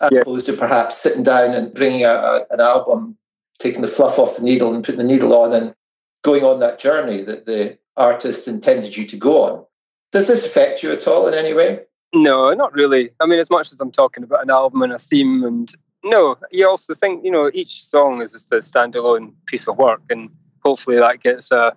as 0.00 0.10
yeah. 0.12 0.20
opposed 0.20 0.46
to 0.46 0.54
perhaps 0.54 0.96
sitting 0.96 1.22
down 1.22 1.52
and 1.52 1.74
bringing 1.74 2.04
out 2.04 2.24
a, 2.24 2.54
an 2.54 2.60
album, 2.60 3.16
taking 3.58 3.82
the 3.82 3.88
fluff 3.88 4.18
off 4.18 4.36
the 4.36 4.42
needle 4.42 4.74
and 4.74 4.84
putting 4.84 4.98
the 4.98 5.04
needle 5.04 5.34
on 5.34 5.52
and 5.52 5.74
going 6.22 6.44
on 6.44 6.60
that 6.60 6.78
journey 6.78 7.22
that 7.22 7.46
the 7.46 7.78
artist 7.96 8.48
intended 8.48 8.96
you 8.96 9.06
to 9.06 9.16
go 9.16 9.42
on. 9.42 9.64
Does 10.12 10.26
this 10.26 10.44
affect 10.44 10.82
you 10.82 10.90
at 10.92 11.06
all 11.06 11.28
in 11.28 11.34
any 11.34 11.52
way? 11.52 11.80
No, 12.14 12.52
not 12.54 12.72
really. 12.72 13.10
I 13.20 13.26
mean, 13.26 13.38
as 13.38 13.50
much 13.50 13.72
as 13.72 13.80
I'm 13.80 13.90
talking 13.90 14.24
about 14.24 14.42
an 14.42 14.50
album 14.50 14.82
and 14.82 14.92
a 14.92 14.98
theme, 14.98 15.44
and 15.44 15.72
no, 16.02 16.36
you 16.50 16.68
also 16.68 16.94
think, 16.94 17.24
you 17.24 17.30
know, 17.30 17.50
each 17.54 17.84
song 17.84 18.20
is 18.20 18.32
just 18.32 18.50
a 18.52 18.56
standalone 18.56 19.32
piece 19.46 19.68
of 19.68 19.78
work, 19.78 20.02
and 20.10 20.30
hopefully 20.64 20.96
that 20.96 21.20
gets 21.20 21.50
a 21.50 21.74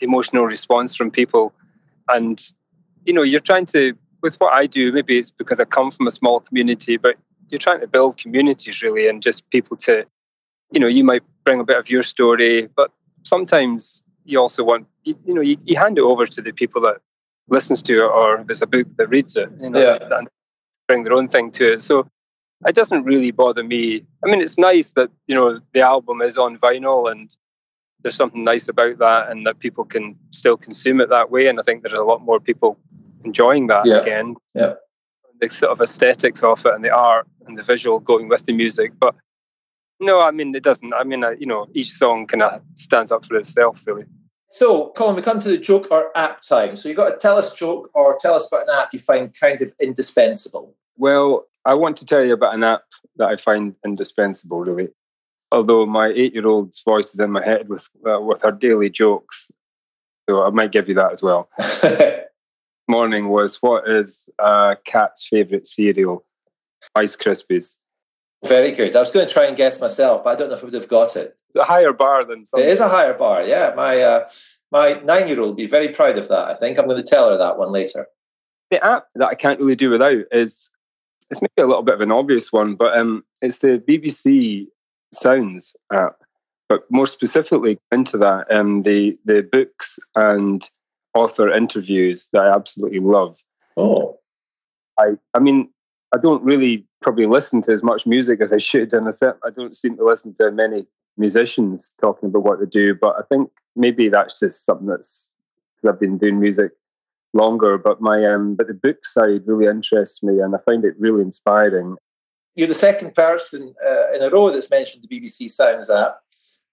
emotional 0.00 0.44
response 0.44 0.94
from 0.94 1.10
people. 1.10 1.52
And, 2.08 2.40
you 3.04 3.12
know, 3.12 3.22
you're 3.22 3.40
trying 3.40 3.66
to, 3.66 3.94
with 4.22 4.36
what 4.36 4.52
I 4.52 4.66
do, 4.66 4.92
maybe 4.92 5.18
it's 5.18 5.30
because 5.30 5.60
I 5.60 5.64
come 5.64 5.90
from 5.90 6.06
a 6.06 6.10
small 6.10 6.40
community, 6.40 6.96
but 6.96 7.16
you're 7.50 7.58
trying 7.58 7.80
to 7.80 7.86
build 7.86 8.18
communities 8.18 8.82
really 8.82 9.08
and 9.08 9.22
just 9.22 9.48
people 9.50 9.76
to 9.76 10.04
you 10.72 10.80
know 10.80 10.86
you 10.86 11.04
might 11.04 11.22
bring 11.44 11.60
a 11.60 11.64
bit 11.64 11.76
of 11.76 11.90
your 11.90 12.02
story 12.02 12.68
but 12.76 12.90
sometimes 13.22 14.02
you 14.24 14.38
also 14.38 14.62
want 14.62 14.86
you, 15.04 15.18
you 15.24 15.34
know 15.34 15.40
you, 15.40 15.56
you, 15.64 15.76
hand 15.76 15.98
it 15.98 16.02
over 16.02 16.26
to 16.26 16.42
the 16.42 16.52
people 16.52 16.80
that 16.82 16.98
listens 17.48 17.82
to 17.82 17.96
it 17.96 18.10
or 18.10 18.44
there's 18.46 18.62
a 18.62 18.66
book 18.66 18.86
that 18.96 19.08
reads 19.08 19.36
it 19.36 19.50
you 19.60 19.70
know 19.70 19.80
yeah. 19.80 20.18
and 20.18 20.28
bring 20.86 21.04
their 21.04 21.12
own 21.12 21.28
thing 21.28 21.50
to 21.50 21.74
it 21.74 21.82
so 21.82 22.08
it 22.66 22.74
doesn't 22.74 23.04
really 23.04 23.30
bother 23.30 23.62
me 23.62 24.04
i 24.24 24.30
mean 24.30 24.40
it's 24.40 24.58
nice 24.58 24.90
that 24.90 25.10
you 25.26 25.34
know 25.34 25.60
the 25.72 25.80
album 25.80 26.20
is 26.20 26.36
on 26.36 26.58
vinyl 26.58 27.10
and 27.10 27.36
there's 28.02 28.14
something 28.16 28.44
nice 28.44 28.68
about 28.68 28.98
that 28.98 29.30
and 29.30 29.46
that 29.46 29.58
people 29.58 29.84
can 29.84 30.16
still 30.30 30.56
consume 30.56 31.00
it 31.00 31.08
that 31.08 31.30
way 31.30 31.46
and 31.46 31.58
i 31.58 31.62
think 31.62 31.82
there's 31.82 31.94
a 31.94 32.02
lot 32.02 32.22
more 32.22 32.40
people 32.40 32.78
enjoying 33.24 33.66
that 33.66 33.86
yeah. 33.86 33.96
again 33.96 34.34
yeah 34.54 34.74
the 35.40 35.48
sort 35.48 35.72
of 35.72 35.80
aesthetics 35.80 36.42
of 36.42 36.64
it 36.64 36.74
and 36.74 36.84
the 36.84 36.90
art 36.90 37.26
and 37.46 37.56
the 37.56 37.62
visual 37.62 38.00
going 38.00 38.28
with 38.28 38.44
the 38.44 38.52
music. 38.52 38.92
But 38.98 39.14
no, 40.00 40.20
I 40.20 40.30
mean, 40.30 40.54
it 40.54 40.62
doesn't. 40.62 40.92
I 40.94 41.04
mean, 41.04 41.24
you 41.38 41.46
know, 41.46 41.66
each 41.74 41.90
song 41.90 42.26
kind 42.26 42.42
of 42.42 42.62
stands 42.74 43.10
up 43.10 43.24
for 43.24 43.36
itself, 43.36 43.82
really. 43.86 44.04
So, 44.50 44.90
Colin, 44.96 45.16
we 45.16 45.22
come 45.22 45.40
to 45.40 45.48
the 45.48 45.58
joke 45.58 45.88
or 45.90 46.16
app 46.16 46.42
time. 46.42 46.76
So, 46.76 46.88
you've 46.88 46.96
got 46.96 47.10
to 47.10 47.16
tell 47.16 47.36
us 47.36 47.52
joke 47.52 47.90
or 47.94 48.16
tell 48.18 48.34
us 48.34 48.48
about 48.48 48.68
an 48.68 48.74
app 48.74 48.92
you 48.92 48.98
find 48.98 49.34
kind 49.38 49.60
of 49.60 49.72
indispensable. 49.80 50.74
Well, 50.96 51.46
I 51.64 51.74
want 51.74 51.96
to 51.98 52.06
tell 52.06 52.24
you 52.24 52.32
about 52.32 52.54
an 52.54 52.64
app 52.64 52.82
that 53.16 53.28
I 53.28 53.36
find 53.36 53.74
indispensable, 53.84 54.60
really. 54.60 54.88
Although 55.52 55.86
my 55.86 56.08
eight-year-old's 56.08 56.82
voice 56.82 57.14
is 57.14 57.20
in 57.20 57.30
my 57.30 57.44
head 57.44 57.68
with 57.68 57.88
uh, 58.06 58.20
with 58.20 58.42
her 58.42 58.52
daily 58.52 58.90
jokes, 58.90 59.50
so 60.28 60.42
I 60.42 60.50
might 60.50 60.72
give 60.72 60.88
you 60.88 60.94
that 60.94 61.12
as 61.12 61.22
well. 61.22 61.48
morning 62.88 63.28
was 63.28 63.62
what 63.62 63.88
is 63.88 64.28
a 64.38 64.76
cat's 64.84 65.26
favourite 65.26 65.66
cereal? 65.66 66.24
Ice 66.94 67.16
Krispies. 67.16 67.76
Very 68.46 68.72
good. 68.72 68.96
I 68.96 69.00
was 69.00 69.10
going 69.10 69.26
to 69.26 69.32
try 69.32 69.44
and 69.44 69.56
guess 69.56 69.80
myself, 69.80 70.24
but 70.24 70.30
I 70.30 70.34
don't 70.36 70.48
know 70.48 70.56
if 70.56 70.62
I 70.62 70.64
would 70.64 70.74
have 70.74 70.88
got 70.88 71.16
it. 71.16 71.37
It's 71.48 71.56
a 71.56 71.64
higher 71.64 71.92
bar 71.92 72.24
than 72.24 72.44
something. 72.44 72.68
It 72.68 72.72
is 72.72 72.80
a 72.80 72.88
higher 72.88 73.14
bar, 73.14 73.42
yeah. 73.42 73.72
My 73.74 74.00
uh, 74.00 74.28
my 74.70 75.00
nine 75.04 75.28
year 75.28 75.40
old 75.40 75.50
will 75.50 75.54
be 75.54 75.66
very 75.66 75.88
proud 75.88 76.18
of 76.18 76.28
that. 76.28 76.48
I 76.48 76.54
think 76.54 76.78
I'm 76.78 76.86
going 76.86 77.02
to 77.02 77.08
tell 77.08 77.30
her 77.30 77.38
that 77.38 77.58
one 77.58 77.72
later. 77.72 78.06
The 78.70 78.84
app 78.84 79.06
that 79.14 79.28
I 79.28 79.34
can't 79.34 79.58
really 79.58 79.76
do 79.76 79.90
without 79.90 80.24
is 80.30 80.70
it's 81.30 81.40
maybe 81.40 81.64
a 81.64 81.66
little 81.66 81.82
bit 81.82 81.94
of 81.94 82.00
an 82.02 82.12
obvious 82.12 82.52
one, 82.52 82.74
but 82.74 82.96
um, 82.96 83.24
it's 83.40 83.60
the 83.60 83.82
BBC 83.88 84.66
Sounds 85.12 85.74
app. 85.92 86.16
But 86.68 86.82
more 86.90 87.06
specifically 87.06 87.78
into 87.90 88.18
that, 88.18 88.50
um, 88.52 88.82
the 88.82 89.18
the 89.24 89.42
books 89.42 89.98
and 90.14 90.68
author 91.14 91.50
interviews 91.50 92.28
that 92.34 92.42
I 92.42 92.54
absolutely 92.54 93.00
love. 93.00 93.38
Oh, 93.78 94.18
I 94.98 95.12
I 95.32 95.38
mean, 95.38 95.70
I 96.14 96.18
don't 96.18 96.44
really 96.44 96.84
probably 97.00 97.24
listen 97.24 97.62
to 97.62 97.72
as 97.72 97.82
much 97.82 98.06
music 98.06 98.42
as 98.42 98.52
I 98.52 98.58
should, 98.58 98.92
and 98.92 99.08
I 99.08 99.50
don't 99.56 99.74
seem 99.74 99.96
to 99.96 100.04
listen 100.04 100.34
to 100.34 100.50
many 100.50 100.86
musicians 101.18 101.94
talking 102.00 102.28
about 102.28 102.44
what 102.44 102.60
they 102.60 102.66
do. 102.66 102.94
But 102.94 103.16
I 103.18 103.22
think 103.28 103.50
maybe 103.76 104.08
that's 104.08 104.38
just 104.38 104.64
something 104.64 104.86
that's 104.86 105.32
because 105.76 105.94
I've 105.94 106.00
been 106.00 106.18
doing 106.18 106.40
music 106.40 106.72
longer. 107.32 107.78
But 107.78 108.00
my 108.00 108.24
um, 108.24 108.54
but 108.54 108.68
the 108.68 108.74
book 108.74 109.04
side 109.04 109.42
really 109.46 109.66
interests 109.66 110.22
me, 110.22 110.40
and 110.40 110.54
I 110.54 110.58
find 110.58 110.84
it 110.84 110.94
really 110.98 111.22
inspiring. 111.22 111.96
You're 112.54 112.68
the 112.68 112.74
second 112.74 113.14
person 113.14 113.74
uh, 113.86 114.12
in 114.14 114.22
a 114.22 114.30
row 114.30 114.50
that's 114.50 114.70
mentioned 114.70 115.04
the 115.08 115.20
BBC 115.20 115.50
Sounds 115.50 115.90
app, 115.90 116.18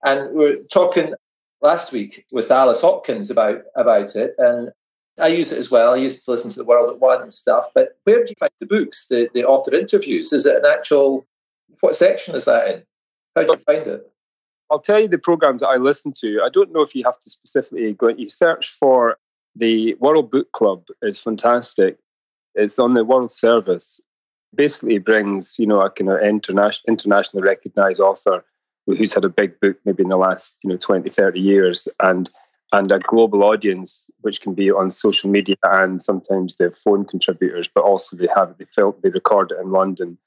and 0.04 0.34
we're 0.34 0.58
talking 0.72 1.14
last 1.62 1.92
week 1.92 2.26
with 2.32 2.52
Alice 2.52 2.82
Hopkins 2.82 3.30
about 3.30 3.64
about 3.76 4.16
it, 4.16 4.36
and 4.38 4.72
I 5.20 5.28
use 5.28 5.52
it 5.52 5.60
as 5.60 5.72
well. 5.72 5.94
I 5.94 5.98
used 5.98 6.26
to 6.26 6.32
listen 6.32 6.50
to 6.52 6.58
the 6.58 6.66
World 6.66 6.90
at 6.90 7.00
One 7.00 7.22
and 7.22 7.32
stuff. 7.32 7.70
But 7.74 7.98
where 8.04 8.24
do 8.24 8.30
you 8.30 8.36
find 8.40 8.52
the 8.60 8.66
books, 8.66 9.08
the, 9.08 9.30
the 9.34 9.46
author 9.46 9.74
interviews? 9.74 10.34
Is 10.34 10.46
it 10.46 10.58
an 10.58 10.66
actual? 10.66 11.26
What 11.82 11.96
section 11.96 12.36
is 12.36 12.46
that 12.46 12.68
in? 12.68 12.84
How 13.36 13.44
do 13.44 13.54
you 13.54 13.58
find 13.60 13.86
it? 13.88 14.12
I'll 14.72 14.80
tell 14.80 15.00
you 15.00 15.08
the 15.08 15.18
programs 15.18 15.62
that 15.62 15.68
I 15.68 15.78
listen 15.78 16.12
to. 16.22 16.42
I 16.44 16.50
don't 16.50 16.74
know 16.74 16.82
if 16.82 16.96
you 16.96 17.04
have 17.06 17.20
to 17.20 17.30
specifically 17.30 17.94
go. 17.94 18.10
You 18.10 18.30
search 18.30 18.72
for 18.72 19.18
the 19.56 19.94
World 19.96 20.32
Book 20.32 20.52
Club. 20.52 20.88
is 21.02 21.20
fantastic. 21.20 21.98
It's 22.56 22.80
on 22.80 22.94
the 22.94 23.06
World 23.06 23.32
Service. 23.32 24.02
Basically, 24.54 24.98
brings 24.98 25.60
you 25.60 25.68
know 25.68 25.82
a 25.82 25.90
kind 25.90 26.10
of 26.10 26.22
international, 26.22 26.86
internationally 26.88 27.44
recognized 27.46 28.00
author 28.00 28.44
who's 28.88 29.14
had 29.14 29.26
a 29.26 29.30
big 29.30 29.60
book 29.60 29.78
maybe 29.84 30.04
in 30.04 30.10
the 30.10 30.18
last 30.18 30.58
you 30.64 30.70
know 30.70 30.78
20, 30.78 31.10
30 31.10 31.40
years, 31.40 31.88
and 32.02 32.30
and 32.72 32.92
a 32.92 33.00
global 33.00 33.44
audience, 33.44 34.10
which 34.22 34.42
can 34.42 34.54
be 34.54 34.72
on 34.72 34.90
social 34.90 35.30
media 35.30 35.56
and 35.64 36.02
sometimes 36.02 36.56
they're 36.56 36.72
phone 36.72 37.06
contributors, 37.06 37.70
but 37.74 37.84
also 37.84 38.16
they 38.16 38.28
have 38.36 38.58
they 38.58 38.66
film 38.66 38.96
they 39.04 39.10
record 39.10 39.52
it 39.52 39.62
in 39.62 39.72
London 39.72 40.18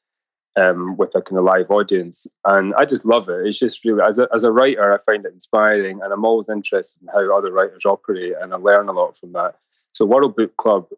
um, 0.58 0.96
with 0.96 1.14
a 1.14 1.22
kind 1.22 1.38
of 1.38 1.44
live 1.44 1.70
audience. 1.70 2.26
And 2.44 2.74
I 2.74 2.84
just 2.84 3.04
love 3.04 3.28
it. 3.28 3.46
It's 3.46 3.58
just 3.58 3.84
really, 3.84 4.02
as 4.02 4.18
a, 4.18 4.28
as 4.34 4.44
a 4.44 4.52
writer, 4.52 4.92
I 4.92 4.98
find 4.98 5.24
it 5.24 5.32
inspiring 5.32 6.00
and 6.02 6.12
I'm 6.12 6.24
always 6.24 6.48
interested 6.48 7.00
in 7.02 7.08
how 7.08 7.36
other 7.36 7.52
writers 7.52 7.84
operate 7.84 8.34
and 8.40 8.52
I 8.52 8.56
learn 8.56 8.88
a 8.88 8.92
lot 8.92 9.16
from 9.18 9.32
that. 9.32 9.54
So, 9.92 10.04
World 10.04 10.36
Book 10.36 10.56
Club, 10.56 10.88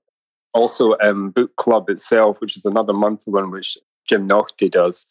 also 0.55 0.97
um, 0.99 1.31
Book 1.31 1.55
Club 1.57 1.91
itself, 1.91 2.41
which 2.41 2.57
is 2.57 2.65
another 2.65 2.93
monthly 2.93 3.33
one, 3.33 3.51
which 3.51 3.77
Jim 4.09 4.27
Naughtie 4.27 4.71
does 4.71 5.07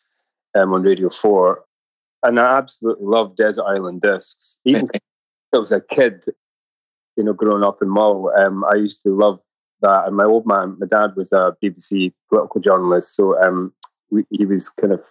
um, 0.55 0.73
on 0.73 0.81
Radio 0.81 1.09
4. 1.09 1.63
And 2.23 2.39
I 2.39 2.57
absolutely 2.57 3.05
love 3.05 3.38
Desert 3.38 3.63
Island 3.63 4.01
Discs. 4.01 4.59
Even 4.65 4.88
I 5.53 5.57
was 5.57 5.71
a 5.71 5.79
kid, 5.79 6.25
you 7.15 7.23
know, 7.23 7.33
growing 7.33 7.63
up 7.63 7.81
in 7.81 7.89
Mull, 7.89 8.31
um, 8.38 8.65
I 8.65 8.75
used 8.75 9.03
to 9.03 9.15
love 9.15 9.39
that. 9.81 10.07
And 10.07 10.17
my 10.17 10.25
old 10.25 10.45
man, 10.45 10.75
my 10.79 10.88
dad 10.88 11.15
was 11.15 11.31
a 11.31 11.55
BBC 11.63 12.13
political 12.27 12.59
journalist. 12.59 13.15
So 13.15 13.41
um, 13.41 13.73
he 14.30 14.45
was 14.45 14.69
kind 14.69 14.93
of 14.93 15.04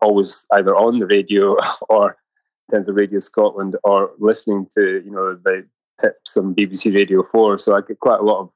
always 0.00 0.46
either 0.52 0.74
on 0.74 0.98
the 0.98 1.06
radio 1.06 1.56
or 1.88 2.16
in 2.72 2.84
the 2.84 2.92
Radio 2.92 3.20
Scotland 3.20 3.76
or 3.84 4.10
listening 4.18 4.66
to 4.74 5.02
you 5.04 5.10
know 5.10 5.34
the 5.44 5.66
pips 6.00 6.36
on 6.36 6.54
BBC 6.54 6.94
Radio 6.94 7.22
Four. 7.22 7.58
So 7.58 7.76
I 7.76 7.80
get 7.80 8.00
quite 8.00 8.20
a 8.20 8.24
lot 8.24 8.40
of. 8.40 8.50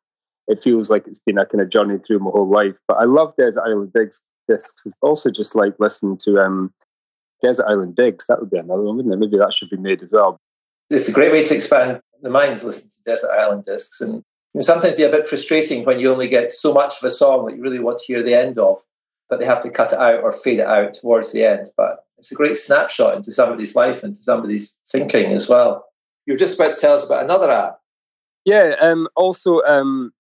It 0.49 0.63
feels 0.63 0.91
like 0.91 1.07
it's 1.09 1.19
been 1.19 1.39
a 1.39 1.47
kind 1.47 1.61
of 1.61 1.71
journey 1.71 1.99
through 1.99 2.21
my 2.21 2.31
whole 2.31 2.49
life. 2.49 2.77
But 2.87 2.99
I 2.99 3.05
love 3.05 3.35
Desert 3.37 3.63
Island 3.63 3.93
Digs 3.93 4.21
discs. 4.49 4.85
Also 5.03 5.31
just 5.31 5.55
like 5.55 5.75
listening 5.79 6.17
to 6.19 6.39
um, 6.39 6.73
Desert 7.43 7.67
Island 7.69 7.97
Digs. 7.97 8.27
That 8.27 8.41
would 8.41 8.51
be 8.51 8.59
another 8.59 8.83
one, 8.83 8.97
wouldn't 8.97 9.15
it? 9.15 9.19
Maybe 9.19 9.39
that 9.39 9.53
should 9.53 9.71
be 9.71 9.77
made 9.77 10.03
as 10.03 10.13
well. 10.13 10.41
It's 10.91 11.09
a 11.09 11.13
great 11.13 11.33
way 11.33 11.45
to 11.45 11.55
expand 11.55 12.01
the 12.23 12.31
mind. 12.31 12.63
Listen 12.63 12.89
to 12.89 13.03
Desert 13.05 13.31
Island 13.31 13.65
discs, 13.65 14.01
and 14.01 14.23
sometimes 14.61 14.95
be 14.95 15.03
a 15.03 15.11
bit 15.11 15.27
frustrating 15.27 15.85
when 15.85 15.99
you 15.99 16.13
only 16.13 16.29
get 16.29 16.53
so 16.53 16.73
much 16.73 16.99
of 16.99 17.05
a 17.05 17.11
song 17.11 17.47
that 17.47 17.57
you 17.57 17.63
really 17.63 17.81
want 17.81 17.99
to 17.99 18.07
hear 18.07 18.23
the 18.23 18.35
end 18.35 18.59
of 18.59 18.83
but 19.29 19.41
they 19.41 19.47
have 19.47 19.61
to 19.63 19.71
cut 19.71 19.93
it 19.93 19.99
out 19.99 20.23
or 20.23 20.33
fade 20.33 20.61
it 20.61 20.67
out 20.67 20.95
towards 20.95 21.33
the 21.33 21.45
end. 21.45 21.69
But 21.77 22.05
it's 22.19 22.33
a 22.33 22.35
great 22.35 22.57
snapshot 22.57 23.17
into 23.17 23.33
somebody's 23.33 23.75
life, 23.75 24.03
and 24.03 24.15
to 24.15 24.23
somebody's 24.23 24.77
thinking 24.89 25.33
as 25.33 25.49
well. 25.49 25.85
You 26.27 26.35
were 26.35 26.39
just 26.39 26.55
about 26.59 26.75
to 26.75 26.81
tell 26.81 26.97
us 26.97 27.05
about 27.05 27.25
another 27.25 27.51
app. 27.51 27.79
Yeah, 28.45 28.75
um, 28.81 29.09
also 29.17 29.61
um, 29.63 30.13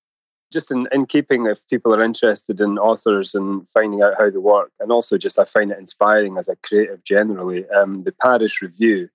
just 0.53 0.71
in, 0.71 0.88
in 0.92 1.07
keeping 1.07 1.47
if 1.47 1.66
people 1.69 1.95
are 1.95 2.03
interested 2.03 2.61
in 2.61 2.79
authors 2.79 3.35
and 3.35 3.69
finding 3.71 4.03
out 4.03 4.14
how 4.19 4.31
they 4.31 4.38
work, 4.38 4.73
and 4.81 4.92
also 4.92 5.19
just 5.19 5.38
I 5.38 5.45
find 5.45 5.71
it 5.71 5.79
inspiring 5.79 6.37
as 6.37 6.49
a 6.49 6.57
creative 6.57 7.03
generally. 7.05 7.69
Um, 7.71 8.05
the 8.05 8.12
Paris 8.12 8.61
Review 8.61 9.09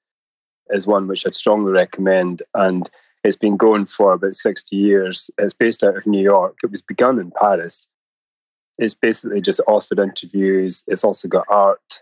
is 0.69 0.87
one 0.87 1.07
which 1.07 1.25
I'd 1.25 1.35
strongly 1.35 1.71
recommend, 1.71 2.41
and 2.53 2.89
it's 3.23 3.35
been 3.35 3.57
going 3.57 3.85
for 3.85 4.13
about 4.13 4.35
60 4.35 4.75
years. 4.75 5.29
It's 5.37 5.53
based 5.53 5.83
out 5.83 5.97
of 5.97 6.07
New 6.07 6.21
York. 6.21 6.57
It 6.63 6.71
was 6.71 6.81
begun 6.81 7.19
in 7.19 7.31
Paris 7.31 7.87
it's 8.81 8.95
basically 8.95 9.41
just 9.41 9.61
authored 9.67 10.03
interviews. 10.03 10.83
It's 10.87 11.03
also 11.03 11.27
got 11.27 11.45
art, 11.49 12.01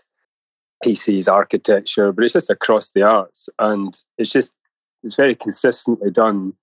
pieces, 0.82 1.28
architecture, 1.28 2.10
but 2.10 2.24
it's 2.24 2.32
just 2.32 2.48
across 2.48 2.92
the 2.92 3.02
arts. 3.02 3.50
And 3.58 3.96
it's 4.16 4.30
just, 4.30 4.54
it's 5.02 5.14
very 5.14 5.34
consistently 5.34 6.10
done. 6.10 6.54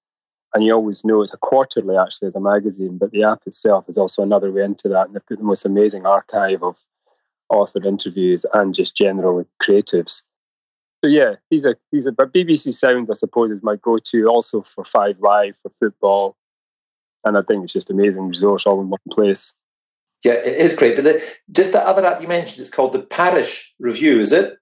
And 0.54 0.66
you 0.66 0.74
always 0.74 1.06
know 1.06 1.22
it's 1.22 1.36
a 1.36 1.38
quarterly 1.38 1.96
actually, 1.98 2.32
the 2.32 2.40
magazine, 2.40 2.98
but 2.98 3.12
the 3.12 3.24
app 3.24 3.44
itself 3.46 3.86
is 3.88 3.98
also 3.98 4.24
another 4.24 4.52
way 4.52 4.64
into 4.64 4.90
that. 4.90 5.06
And 5.06 5.16
they've 5.16 5.26
got 5.28 5.38
the 5.38 5.44
most 5.44 5.66
amazing 5.66 6.08
archive 6.08 6.64
of 6.64 6.78
authored 7.52 7.86
interviews 7.86 8.44
and 8.54 8.74
just 8.74 8.98
general 8.98 9.46
creatives. 9.62 10.24
So 11.04 11.10
yeah, 11.12 11.36
these 11.52 11.64
are 11.64 11.78
these 11.92 12.08
are 12.08 12.12
but 12.12 12.34
BBC 12.34 12.74
Sound 12.74 13.08
I 13.12 13.14
suppose 13.14 13.52
is 13.52 13.62
my 13.62 13.76
go-to 13.76 14.26
also 14.28 14.64
for 14.64 14.84
Five 14.84 15.20
Live 15.20 15.56
for 15.62 15.72
football. 15.80 16.36
And 17.24 17.38
I 17.38 17.44
think 17.44 17.64
it's 17.64 17.74
just 17.74 17.92
an 17.92 18.00
amazing 18.00 18.30
resource 18.30 18.66
all 18.66 18.82
in 18.82 18.90
one 18.90 19.00
place. 19.12 19.54
Yeah, 20.24 20.34
it 20.34 20.46
is 20.46 20.74
great. 20.74 20.96
But 20.96 21.04
the, 21.04 21.24
just 21.52 21.72
the 21.72 21.86
other 21.86 22.06
app 22.06 22.22
you 22.22 22.28
mentioned, 22.28 22.60
it's 22.62 22.70
called 22.70 22.94
the 22.94 23.02
Parish 23.02 23.74
Review, 23.80 24.20
is 24.20 24.32
it? 24.32 24.58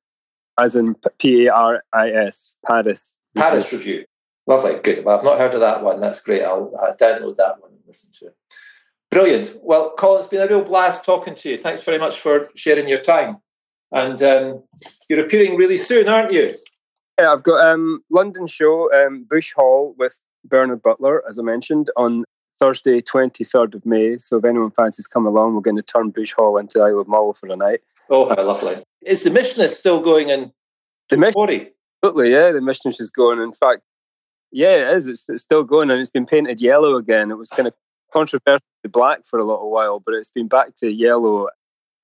As 0.58 0.76
in 0.76 0.96
P 1.18 1.48
A 1.48 1.54
R 1.54 1.84
I 1.94 2.10
S, 2.10 2.56
Paris. 2.66 3.18
Paris 3.36 3.72
Review. 3.72 4.06
Lovely, 4.48 4.80
good. 4.84 5.04
Well, 5.04 5.18
I've 5.18 5.24
not 5.24 5.38
heard 5.38 5.54
of 5.54 5.60
that 5.62 5.84
one. 5.84 6.00
That's 6.00 6.20
great. 6.20 6.44
I'll 6.44 6.72
uh, 6.80 6.94
download 6.94 7.38
that 7.38 7.60
one 7.60 7.72
and 7.72 7.82
listen 7.88 8.12
to 8.20 8.28
it. 8.28 8.38
Brilliant. 9.10 9.56
Well, 9.62 9.92
Colin, 9.98 10.20
it's 10.20 10.28
been 10.28 10.42
a 10.42 10.48
real 10.48 10.64
blast 10.64 11.04
talking 11.04 11.36
to 11.36 11.50
you. 11.50 11.58
Thanks 11.58 11.82
very 11.84 11.98
much 11.98 12.20
for 12.20 12.50
sharing 12.56 12.88
your 12.88 13.00
time. 13.00 13.38
And 13.92 14.22
um, 14.22 14.64
you're 15.10 15.26
appearing 15.26 15.56
really 15.56 15.78
soon, 15.78 16.08
aren't 16.08 16.34
you? 16.34 16.56
Yeah, 17.20 17.32
I've 17.32 17.44
got 17.44 17.66
um 17.66 18.04
London 18.12 18.46
show, 18.46 18.94
um, 18.94 19.26
Bush 19.30 19.54
Hall 19.56 19.96
with 19.98 20.20
Bernard 20.44 20.82
Butler, 20.82 21.24
as 21.28 21.40
I 21.40 21.44
mentioned, 21.44 21.90
on 21.96 22.26
Thursday, 22.60 23.02
23rd 23.02 23.76
of 23.76 23.86
May. 23.86 24.18
So 24.18 24.38
if 24.38 24.46
anyone 24.46 24.72
fancies 24.72 25.08
come 25.08 25.26
along, 25.26 25.56
we're 25.56 25.62
going 25.62 25.76
to 25.76 25.84
turn 25.84 26.10
Bush 26.10 26.34
Hall 26.34 26.58
into 26.58 26.80
Isle 26.80 27.00
of 27.00 27.08
Mull 27.08 27.34
for 27.34 27.48
a 27.48 27.56
night. 27.56 27.82
Oh, 28.10 28.30
how 28.30 28.44
lovely. 28.44 28.84
Is 29.02 29.24
the 29.24 29.30
Mishnish 29.30 29.70
still 29.70 30.00
going 30.00 30.30
in 30.30 30.52
the 31.10 31.18
mission? 31.18 31.72
Absolutely, 32.04 32.32
yeah. 32.32 32.52
The 32.52 32.60
Mishnish 32.60 33.00
is 33.02 33.12
going. 33.12 33.40
In 33.40 33.54
fact, 33.54 33.82
yeah, 34.52 34.90
it 34.90 34.98
is. 34.98 35.08
It's, 35.08 35.28
it's 35.30 35.44
still 35.44 35.64
going 35.64 35.90
and 35.90 36.00
it's 36.00 36.10
been 36.10 36.26
painted 36.26 36.62
yellow 36.62 36.96
again. 36.96 37.32
It 37.32 37.38
was 37.38 37.50
kind 37.50 37.68
of 37.68 37.74
controversially 38.14 38.62
black 38.90 39.26
for 39.26 39.40
a 39.40 39.44
little 39.44 39.72
while, 39.72 40.00
but 40.00 40.14
it's 40.14 40.30
been 40.30 40.48
back 40.48 40.76
to 40.78 40.90
yellow. 40.90 41.50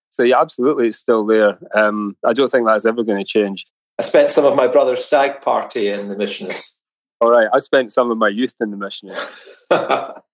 So 0.09 0.23
yeah, 0.23 0.41
absolutely, 0.41 0.87
it's 0.87 0.97
still 0.97 1.25
there. 1.25 1.57
Um, 1.73 2.17
I 2.25 2.33
don't 2.33 2.51
think 2.51 2.67
that's 2.67 2.85
ever 2.85 3.03
going 3.03 3.19
to 3.19 3.25
change. 3.25 3.65
I 3.99 4.03
spent 4.03 4.29
some 4.29 4.45
of 4.45 4.55
my 4.55 4.67
brother's 4.67 5.05
stag 5.05 5.41
party 5.41 5.87
in 5.87 6.09
the 6.09 6.15
Mishnish. 6.15 6.79
All 7.21 7.29
right, 7.29 7.47
I 7.53 7.59
spent 7.59 7.91
some 7.91 8.09
of 8.09 8.17
my 8.17 8.29
youth 8.29 8.55
in 8.59 8.71
the 8.71 8.77
Mishnish. 8.77 10.21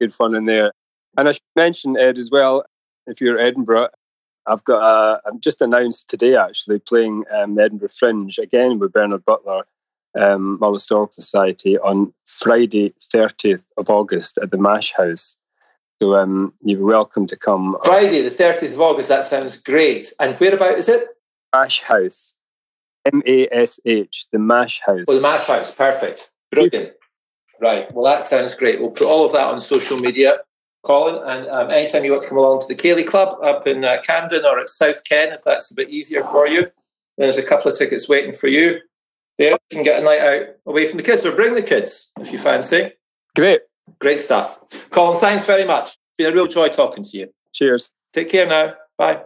good 0.00 0.14
fun 0.14 0.34
in 0.34 0.46
there. 0.46 0.72
And 1.16 1.28
I 1.28 1.32
should 1.32 1.42
mention, 1.54 1.96
Ed, 1.96 2.18
as 2.18 2.30
well, 2.30 2.64
if 3.06 3.20
you're 3.20 3.38
Edinburgh, 3.38 3.88
I've 4.46 4.64
got 4.64 4.82
a, 4.82 5.20
I'm 5.26 5.40
just 5.40 5.60
announced 5.60 6.08
today 6.08 6.36
actually 6.36 6.78
playing 6.78 7.24
um, 7.34 7.58
Edinburgh 7.58 7.88
Fringe 7.88 8.38
again 8.38 8.78
with 8.78 8.92
Bernard 8.92 9.24
Butler, 9.24 9.62
um, 10.18 10.58
Mull 10.60 10.74
Historical 10.74 11.12
Society 11.12 11.78
on 11.78 12.12
Friday, 12.26 12.94
30th 13.12 13.64
of 13.76 13.90
August 13.90 14.38
at 14.38 14.50
the 14.50 14.58
Mash 14.58 14.92
House. 14.92 15.36
So 16.00 16.14
um, 16.14 16.52
you're 16.62 16.84
welcome 16.84 17.26
to 17.26 17.36
come. 17.36 17.76
Friday, 17.84 18.20
the 18.20 18.30
30th 18.30 18.74
of 18.74 18.80
August, 18.80 19.08
that 19.08 19.24
sounds 19.24 19.56
great. 19.56 20.12
And 20.20 20.36
whereabout 20.36 20.78
is 20.78 20.88
it? 20.88 21.08
Mash 21.54 21.80
House. 21.80 22.34
M 23.06 23.22
A 23.24 23.48
S 23.52 23.78
H, 23.84 24.26
the 24.32 24.38
Mash 24.38 24.80
House. 24.80 25.04
Oh, 25.08 25.14
the 25.14 25.20
Mash 25.20 25.46
House, 25.46 25.72
perfect. 25.72 26.30
Brilliant. 26.50 26.92
Right. 27.60 27.92
Well, 27.92 28.04
that 28.04 28.24
sounds 28.24 28.54
great. 28.54 28.80
We'll 28.80 28.90
put 28.90 29.06
all 29.06 29.24
of 29.24 29.32
that 29.32 29.46
on 29.46 29.60
social 29.60 29.98
media, 29.98 30.38
Colin. 30.84 31.22
And 31.26 31.48
um, 31.48 31.70
anytime 31.70 32.04
you 32.04 32.12
want 32.12 32.22
to 32.22 32.28
come 32.28 32.38
along 32.38 32.60
to 32.60 32.66
the 32.66 32.74
Ceilidh 32.74 33.06
Club 33.06 33.38
up 33.42 33.66
in 33.66 33.84
uh, 33.84 33.98
Camden 34.02 34.44
or 34.44 34.58
at 34.58 34.68
South 34.68 35.04
Ken, 35.04 35.32
if 35.32 35.42
that's 35.44 35.70
a 35.70 35.74
bit 35.74 35.90
easier 35.90 36.22
for 36.24 36.46
you, 36.46 36.66
there's 37.16 37.38
a 37.38 37.42
couple 37.42 37.70
of 37.70 37.78
tickets 37.78 38.08
waiting 38.08 38.32
for 38.32 38.48
you. 38.48 38.80
There, 39.38 39.52
you 39.52 39.58
can 39.70 39.82
get 39.82 40.00
a 40.00 40.04
night 40.04 40.20
out 40.20 40.46
away 40.66 40.86
from 40.86 40.96
the 40.96 41.02
kids 41.02 41.24
or 41.26 41.32
bring 41.32 41.54
the 41.54 41.62
kids 41.62 42.12
if 42.20 42.32
you 42.32 42.38
fancy. 42.38 42.92
Great. 43.34 43.60
Great 43.98 44.20
stuff. 44.20 44.58
Colin, 44.90 45.18
thanks 45.18 45.44
very 45.44 45.64
much. 45.64 45.90
It's 45.90 45.98
been 46.18 46.32
a 46.32 46.34
real 46.34 46.46
joy 46.46 46.68
talking 46.68 47.04
to 47.04 47.16
you. 47.18 47.28
Cheers. 47.52 47.90
Take 48.12 48.30
care 48.30 48.46
now. 48.46 48.74
Bye. 48.96 49.22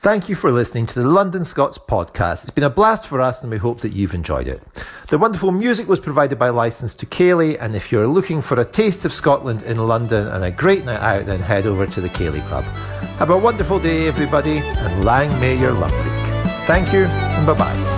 Thank 0.00 0.28
you 0.28 0.36
for 0.36 0.52
listening 0.52 0.86
to 0.86 1.02
the 1.02 1.08
London 1.08 1.42
Scots 1.42 1.76
podcast. 1.76 2.44
It's 2.44 2.52
been 2.52 2.62
a 2.62 2.70
blast 2.70 3.08
for 3.08 3.20
us 3.20 3.42
and 3.42 3.50
we 3.50 3.58
hope 3.58 3.80
that 3.80 3.92
you've 3.92 4.14
enjoyed 4.14 4.46
it. 4.46 4.62
The 5.08 5.18
wonderful 5.18 5.50
music 5.50 5.88
was 5.88 5.98
provided 5.98 6.38
by 6.38 6.50
Licence 6.50 6.94
to 6.96 7.06
Ceilidh, 7.06 7.58
and 7.60 7.74
if 7.74 7.90
you're 7.90 8.06
looking 8.06 8.40
for 8.40 8.60
a 8.60 8.64
taste 8.64 9.04
of 9.04 9.12
Scotland 9.12 9.64
in 9.64 9.88
London 9.88 10.28
and 10.28 10.44
a 10.44 10.52
great 10.52 10.84
night 10.84 11.00
out, 11.00 11.26
then 11.26 11.40
head 11.40 11.66
over 11.66 11.84
to 11.84 12.00
the 12.00 12.10
Ceilidh 12.10 12.46
Club. 12.46 12.62
Have 13.18 13.30
a 13.30 13.36
wonderful 13.36 13.80
day, 13.80 14.06
everybody, 14.06 14.58
and 14.58 15.04
lang 15.04 15.28
may 15.40 15.58
your 15.58 15.72
luck 15.72 15.92
Thank 16.68 16.92
you, 16.92 17.06
and 17.06 17.46
bye 17.46 17.54
bye. 17.54 17.97